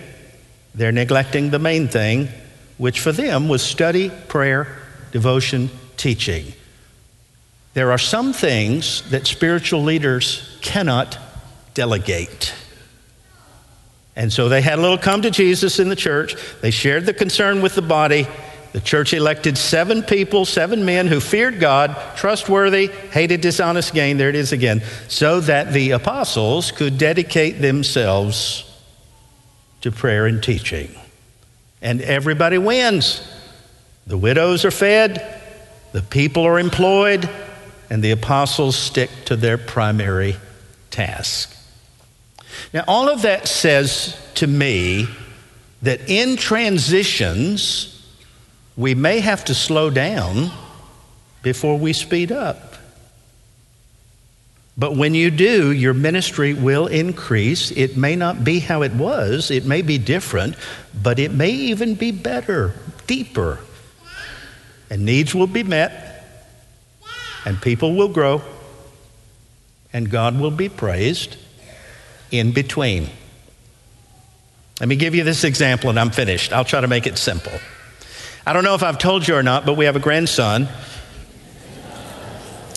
they're 0.75 0.93
neglecting 0.93 1.51
the 1.51 1.59
main 1.59 1.87
thing, 1.89 2.29
which 2.79 3.01
for 3.01 3.13
them 3.13 3.49
was 3.49 3.63
study, 3.63 4.11
prayer, 4.29 4.67
devotion, 5.13 5.71
teaching. 5.97 6.53
There 7.75 7.93
are 7.93 7.99
some 7.99 8.33
things 8.33 9.09
that 9.11 9.27
spiritual 9.27 9.83
leaders 9.83 10.59
cannot 10.63 11.19
delegate. 11.75 12.55
And 14.17 14.33
so 14.33 14.49
they 14.49 14.63
had 14.63 14.79
a 14.79 14.83
little 14.83 14.99
come 14.99 15.23
to 15.23 15.31
Jesus 15.31 15.79
in 15.79 15.91
the 15.91 15.97
church. 15.97 16.37
They 16.63 16.71
shared 16.71 17.05
the 17.05 17.13
concern 17.13 17.61
with 17.61 17.75
the 17.75 17.83
body. 17.83 18.27
The 18.73 18.81
church 18.81 19.13
elected 19.13 19.57
seven 19.57 20.03
people, 20.03 20.45
seven 20.45 20.85
men 20.85 21.07
who 21.07 21.21
feared 21.21 21.61
God, 21.61 21.97
trustworthy, 22.17 22.89
hated 22.89 23.43
dishonest 23.43 23.95
gain. 23.95 24.17
There 24.17 24.29
it 24.29 24.35
is 24.35 24.53
again. 24.53 24.83
So 25.09 25.41
that 25.41 25.73
the 25.73 25.93
apostles 25.93 26.73
could 26.73 26.99
dedicate 26.99 27.61
themselves 27.61 28.71
to 29.83 29.93
prayer 29.93 30.27
and 30.27 30.43
teaching. 30.43 30.91
And 31.81 32.01
everybody 32.01 32.59
wins. 32.59 33.27
The 34.07 34.19
widows 34.19 34.65
are 34.65 34.71
fed, 34.71 35.41
the 35.93 36.03
people 36.03 36.45
are 36.45 36.59
employed, 36.59 37.29
and 37.91 38.03
the 38.03 38.13
apostles 38.13 38.77
stick 38.77 39.11
to 39.27 39.37
their 39.37 39.59
primary 39.59 40.37
task. 40.91 41.56
Now, 42.73 42.85
all 42.87 43.09
of 43.09 43.23
that 43.23 43.49
says 43.49 44.17
to 44.35 44.47
me 44.47 45.09
that 45.83 46.09
in 46.09 46.37
transitions, 46.37 47.93
we 48.77 48.95
may 48.95 49.21
have 49.21 49.45
to 49.47 49.55
slow 49.55 49.91
down 49.91 50.51
before 51.43 51.79
we 51.79 51.93
speed 51.93 52.33
up. 52.33 52.75
But 54.79 54.95
when 54.95 55.15
you 55.15 55.31
do, 55.31 55.73
your 55.73 55.95
ministry 55.95 56.53
will 56.53 56.87
increase. 56.87 57.71
It 57.71 57.97
may 57.97 58.15
not 58.15 58.45
be 58.45 58.59
how 58.59 58.83
it 58.83 58.93
was, 58.93 59.51
it 59.51 59.65
may 59.65 59.81
be 59.81 59.97
different, 59.97 60.57
but 61.03 61.19
it 61.19 61.33
may 61.33 61.51
even 61.51 61.95
be 61.95 62.11
better, 62.11 62.75
deeper. 63.07 63.61
And 64.91 65.05
needs 65.05 65.35
will 65.35 65.47
be 65.47 65.63
met, 65.63 66.53
and 67.47 67.61
people 67.61 67.95
will 67.97 68.09
grow, 68.09 68.43
and 69.93 70.11
God 70.11 70.39
will 70.39 70.51
be 70.51 70.69
praised 70.69 71.37
in 72.31 72.53
between. 72.53 73.09
Let 74.81 74.89
me 74.89 74.97
give 74.97 75.15
you 75.15 75.25
this 75.25 75.45
example 75.45 75.91
and 75.91 75.99
I'm 75.99 76.11
finished. 76.11 76.53
I'll 76.53 76.65
try 76.65 76.81
to 76.81 76.89
make 76.89 77.07
it 77.07 77.19
simple. 77.19 77.53
I 78.47 78.53
don't 78.53 78.65
know 78.65 78.75
if 78.75 78.83
I've 78.83 78.99
told 78.99 79.27
you 79.27 79.35
or 79.35 79.43
not, 79.43 79.67
but 79.67 79.75
we 79.75 79.87
have 79.87 79.97
a 79.97 80.01
grandson. 80.01 80.69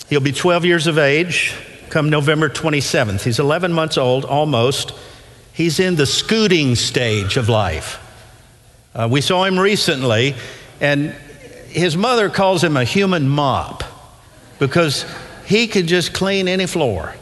He'll 0.08 0.20
be 0.20 0.32
12 0.32 0.64
years 0.64 0.86
of 0.86 0.98
age 0.98 1.54
come 1.90 2.08
November 2.08 2.48
27th. 2.48 3.22
He's 3.22 3.38
11 3.38 3.72
months 3.72 3.98
old, 3.98 4.24
almost. 4.24 4.92
He's 5.52 5.80
in 5.80 5.96
the 5.96 6.06
scooting 6.06 6.76
stage 6.76 7.36
of 7.36 7.48
life. 7.48 7.98
Uh, 8.94 9.08
we 9.10 9.20
saw 9.20 9.44
him 9.44 9.58
recently, 9.58 10.34
and 10.80 11.10
his 11.68 11.96
mother 11.96 12.30
calls 12.30 12.62
him 12.62 12.76
a 12.76 12.84
human 12.84 13.28
mop 13.28 13.82
because 14.58 15.04
he 15.44 15.66
could 15.66 15.86
just 15.86 16.12
clean 16.14 16.48
any 16.48 16.66
floor. 16.66 17.14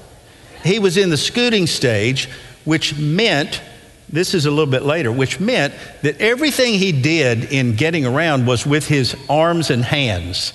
He 0.69 0.79
was 0.79 0.99
in 0.99 1.09
the 1.09 1.17
scooting 1.17 1.67
stage, 1.67 2.29
which 2.67 2.99
meant, 2.99 3.63
this 4.11 4.35
is 4.35 4.45
a 4.45 4.51
little 4.51 4.71
bit 4.71 4.83
later, 4.83 5.11
which 5.11 5.41
meant 5.41 5.73
that 6.03 6.21
everything 6.21 6.75
he 6.75 6.93
did 6.93 7.45
in 7.45 7.75
getting 7.75 8.05
around 8.05 8.47
was 8.47 8.67
with 8.67 8.87
his 8.87 9.17
arms 9.31 9.71
and 9.71 9.83
hands. 9.83 10.53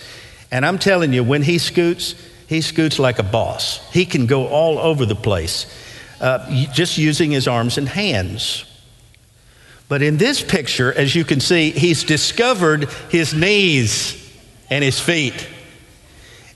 And 0.52 0.67
I'm 0.67 0.78
telling 0.78 1.13
you, 1.13 1.23
when 1.23 1.41
he 1.41 1.58
scoots, 1.58 2.13
he 2.47 2.62
scoots 2.62 2.99
like 2.99 3.17
a 3.17 3.23
boss. 3.23 3.80
He 3.91 4.06
can 4.06 4.28
go 4.28 4.47
all 4.47 4.78
over 4.78 5.04
the 5.08 5.15
place 5.15 5.65
uh, 6.21 6.67
just 6.71 6.99
using 6.99 7.32
his 7.32 7.47
arms 7.47 7.80
and 7.80 7.89
hands. 7.89 8.65
But 9.89 10.04
in 10.04 10.17
this 10.17 10.43
picture, 10.43 10.93
as 10.93 11.15
you 11.15 11.26
can 11.26 11.39
see, 11.39 11.71
he's 11.71 12.04
discovered 12.04 12.88
his 13.10 13.34
knees 13.34 14.15
and 14.69 14.84
his 14.84 14.99
feet. 14.99 15.47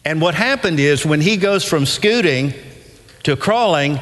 And 0.05 0.21
what 0.21 0.35
happened 0.35 0.79
is 0.79 1.07
when 1.07 1.21
he 1.21 1.37
goes 1.37 1.65
from 1.65 1.87
scooting 1.87 2.53
to 3.27 3.35
crawling, 3.35 3.99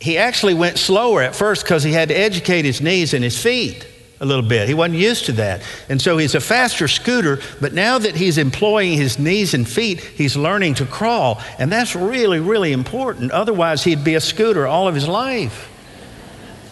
he 0.00 0.16
actually 0.16 0.54
went 0.54 0.78
slower 0.78 1.20
at 1.20 1.34
first 1.34 1.62
because 1.62 1.82
he 1.82 1.92
had 1.92 2.08
to 2.08 2.14
educate 2.14 2.64
his 2.64 2.80
knees 2.80 3.12
and 3.12 3.22
his 3.22 3.40
feet 3.40 3.86
a 4.18 4.24
little 4.24 4.42
bit. 4.42 4.66
He 4.66 4.72
wasn't 4.72 4.98
used 4.98 5.26
to 5.26 5.32
that. 5.32 5.60
And 5.90 6.00
so 6.00 6.16
he's 6.16 6.34
a 6.34 6.40
faster 6.40 6.88
scooter, 6.88 7.38
but 7.60 7.74
now 7.74 7.98
that 7.98 8.16
he's 8.16 8.38
employing 8.38 8.96
his 8.96 9.18
knees 9.18 9.52
and 9.52 9.68
feet, 9.68 10.00
he's 10.00 10.38
learning 10.38 10.76
to 10.76 10.86
crawl. 10.86 11.42
And 11.58 11.70
that's 11.70 11.94
really, 11.94 12.40
really 12.40 12.72
important. 12.72 13.30
Otherwise, 13.30 13.84
he'd 13.84 14.04
be 14.04 14.14
a 14.14 14.22
scooter 14.22 14.66
all 14.66 14.88
of 14.88 14.94
his 14.94 15.06
life. 15.06 15.68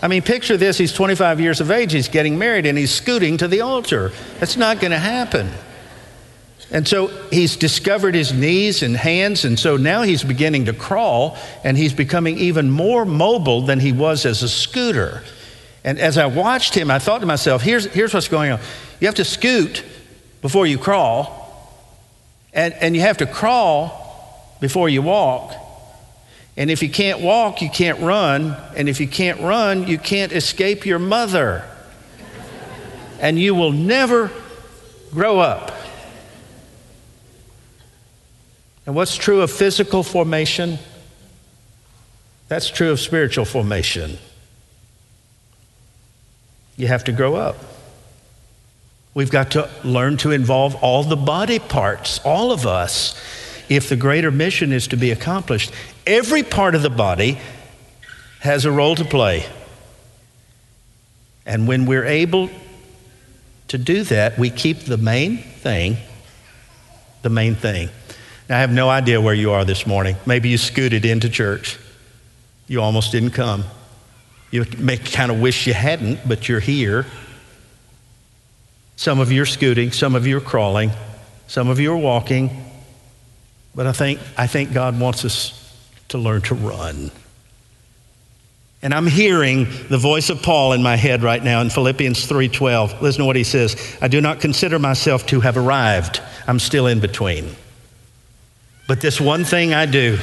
I 0.01 0.09
mean, 0.09 0.23
picture 0.23 0.57
this 0.57 0.79
he's 0.79 0.95
25 0.95 1.39
years 1.39 1.61
of 1.61 1.71
age, 1.71 1.93
he's 1.93 2.09
getting 2.09 2.39
married, 2.39 2.65
and 2.65 2.79
he's 2.79 2.95
scooting 2.95 3.37
to 3.37 3.47
the 3.47 3.61
altar. 3.61 4.11
That's 4.41 4.57
not 4.57 4.81
going 4.81 4.93
to 4.93 4.99
happen. 4.99 5.51
And 6.73 6.89
so 6.89 7.09
he's 7.31 7.57
discovered 7.57 8.15
his 8.15 8.33
knees 8.33 8.83
and 8.83 8.97
hands, 8.97 9.45
and 9.45 9.59
so 9.59 9.77
now 9.77 10.03
he's 10.03 10.25
beginning 10.25 10.65
to 10.65 10.73
crawl, 10.73 11.37
and 11.63 11.77
he's 11.77 11.93
becoming 11.93 12.39
even 12.39 12.71
more 12.71 13.05
mobile 13.05 13.61
than 13.61 13.79
he 13.79 13.93
was 13.93 14.25
as 14.25 14.43
a 14.43 14.49
scooter. 14.49 15.23
And 15.85 15.99
as 15.99 16.17
I 16.17 16.27
watched 16.27 16.75
him, 16.75 16.91
I 16.91 16.99
thought 16.99 17.21
to 17.21 17.27
myself, 17.27 17.61
here's, 17.61 17.85
here's 17.87 18.15
what's 18.15 18.29
going 18.29 18.53
on. 18.53 18.61
You 19.01 19.07
have 19.07 19.17
to 19.17 19.25
scoot 19.25 19.85
before 20.41 20.67
you 20.67 20.79
crawl, 20.79 21.39
and, 22.55 22.73
and 22.75 22.97
you 22.97 23.03
have 23.03 23.19
to 23.19 23.27
crawl 23.27 24.57
before 24.61 24.89
you 24.89 25.03
walk. 25.03 25.55
And 26.57 26.71
if 26.71 26.83
you 26.83 26.89
can't 26.89 27.21
walk, 27.21 27.61
you 27.61 27.69
can't 27.69 28.01
run. 28.01 28.57
And 28.77 28.89
if 28.89 29.01
you 29.01 29.09
can't 29.09 29.41
run, 29.41 29.87
you 29.87 29.99
can't 29.99 30.33
escape 30.33 30.87
your 30.87 30.99
mother. 30.99 31.65
And 33.21 33.39
you 33.39 33.55
will 33.55 33.73
never 33.73 34.31
grow 35.13 35.39
up. 35.39 35.72
And 38.87 38.95
what's 38.95 39.17
true 39.17 39.43
of 39.43 39.51
physical 39.51 40.03
formation? 40.03 40.79
That's 42.49 42.69
true 42.69 42.91
of 42.91 43.01
spiritual 43.01 43.45
formation. 43.45 44.19
You 46.77 46.89
have 46.89 47.05
to 47.05 47.13
grow 47.13 47.35
up. 47.35 47.57
We've 49.15 49.31
got 49.31 49.53
to 49.53 49.71
learn 49.85 50.17
to 50.19 50.31
involve 50.31 50.75
all 50.77 51.03
the 51.03 51.17
body 51.17 51.59
parts, 51.59 52.19
all 52.25 52.51
of 52.51 52.67
us, 52.67 53.15
if 53.69 53.89
the 53.89 53.97
greater 53.97 54.31
mission 54.31 54.73
is 54.73 54.89
to 54.89 54.97
be 54.97 55.11
accomplished. 55.11 55.73
Every 56.07 56.43
part 56.43 56.75
of 56.75 56.83
the 56.83 56.91
body 56.91 57.39
has 58.41 58.65
a 58.65 58.73
role 58.73 58.95
to 58.97 59.05
play. 59.05 59.47
And 61.47 61.69
when 61.69 61.87
we're 61.87 62.07
able 62.07 62.51
to 63.69 63.79
do 63.79 64.03
that, 64.05 64.39
we 64.39 64.51
keep 64.51 64.81
the 64.81 64.97
main 64.97 65.39
thing 65.39 65.99
the 67.23 67.31
main 67.31 67.55
thing. 67.55 67.89
I 68.53 68.59
have 68.59 68.73
no 68.73 68.91
idea 68.91 69.21
where 69.21 69.35
you 69.35 69.53
are 69.53 69.65
this 69.65 69.87
morning. 69.87 70.17
Maybe 70.27 70.49
you 70.49 70.59
scooted 70.59 71.05
into 71.05 71.29
church. 71.29 71.79
You 72.67 72.81
almost 72.83 73.13
didn't 73.13 73.31
come. 73.31 73.65
You 74.51 74.67
may 74.79 74.99
kind 74.99 75.31
of 75.31 75.41
wish 75.41 75.67
you 75.67 75.75
hadn't, 75.75 76.27
but 76.29 76.49
you're 76.49 76.61
here. 76.61 77.07
Some 78.97 79.21
of 79.21 79.33
you 79.33 79.43
are 79.43 79.47
scooting, 79.47 79.91
some 79.91 80.15
of 80.15 80.27
you 80.27 80.37
are 80.37 80.41
crawling, 80.41 80.91
some 81.47 81.69
of 81.69 81.81
you 81.81 81.93
are 81.93 81.97
walking. 81.97 82.65
But 83.75 83.87
I 83.87 83.93
think, 83.93 84.21
I 84.37 84.47
think 84.47 84.73
God 84.73 85.01
wants 85.01 85.25
us 85.25 85.59
to 86.09 86.19
learn 86.19 86.43
to 86.43 86.55
run. 86.55 87.11
And 88.83 88.93
I'm 88.93 89.07
hearing 89.07 89.67
the 89.89 89.97
voice 89.97 90.29
of 90.29 90.43
Paul 90.43 90.73
in 90.73 90.83
my 90.83 90.97
head 90.97 91.23
right 91.23 91.43
now 91.43 91.63
in 91.63 91.71
Philippians 91.71 92.27
3:12. 92.27 93.01
Listen 93.01 93.21
to 93.21 93.25
what 93.25 93.37
he 93.37 93.45
says. 93.45 93.77
I 94.03 94.09
do 94.09 94.21
not 94.21 94.41
consider 94.41 94.79
myself 94.79 95.25
to 95.29 95.41
have 95.41 95.57
arrived. 95.57 96.21
I'm 96.47 96.59
still 96.59 96.87
in 96.87 97.01
between. 97.01 97.57
But 98.93 99.01
this 99.01 99.19
one 99.19 99.45
thing 99.45 99.73
I 99.73 99.87
do, 99.87 100.19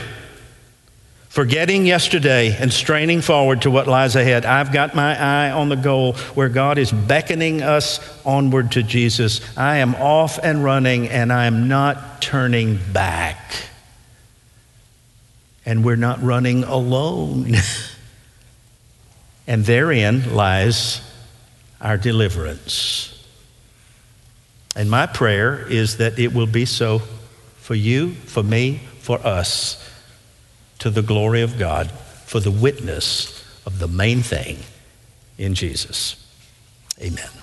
forgetting 1.30 1.88
yesterday 1.88 2.56
and 2.56 2.72
straining 2.72 3.22
forward 3.22 3.64
to 3.64 3.72
what 3.72 3.88
lies 3.88 4.16
ahead, 4.16 4.46
I've 4.46 4.72
got 4.72 4.94
my 4.94 5.20
eye 5.20 5.50
on 5.50 5.70
the 5.70 5.76
goal 5.76 6.14
where 6.36 6.50
God 6.50 6.78
is 6.78 6.92
beckoning 6.92 7.64
us 7.64 8.00
onward 8.24 8.74
to 8.74 8.84
Jesus. 8.84 9.42
I 9.58 9.78
am 9.78 9.96
off 9.96 10.38
and 10.38 10.64
running, 10.64 11.08
and 11.08 11.34
I 11.34 11.48
am 11.48 11.68
not 11.68 12.22
turning 12.22 12.78
back. 12.94 13.40
And 15.66 15.84
we're 15.84 15.96
not 15.96 16.22
running 16.22 16.64
alone. 16.64 17.56
and 19.48 19.66
therein 19.66 20.36
lies 20.36 21.02
our 21.82 21.98
deliverance. 21.98 23.20
And 24.76 24.92
my 24.92 25.08
prayer 25.08 25.66
is 25.68 25.98
that 25.98 26.20
it 26.20 26.36
will 26.36 26.46
be 26.46 26.66
so 26.66 27.02
for 27.70 27.76
you, 27.76 28.10
for 28.26 28.42
me, 28.42 28.80
for 28.98 29.20
us, 29.20 29.78
to 30.80 30.90
the 30.90 31.04
glory 31.04 31.44
of 31.44 31.60
God, 31.60 31.92
for 32.26 32.40
the 32.40 32.50
witness 32.50 33.46
of 33.64 33.78
the 33.78 33.88
main 33.88 34.24
thing 34.24 34.58
in 35.38 35.54
Jesus. 35.54 36.16
Amen. 37.00 37.38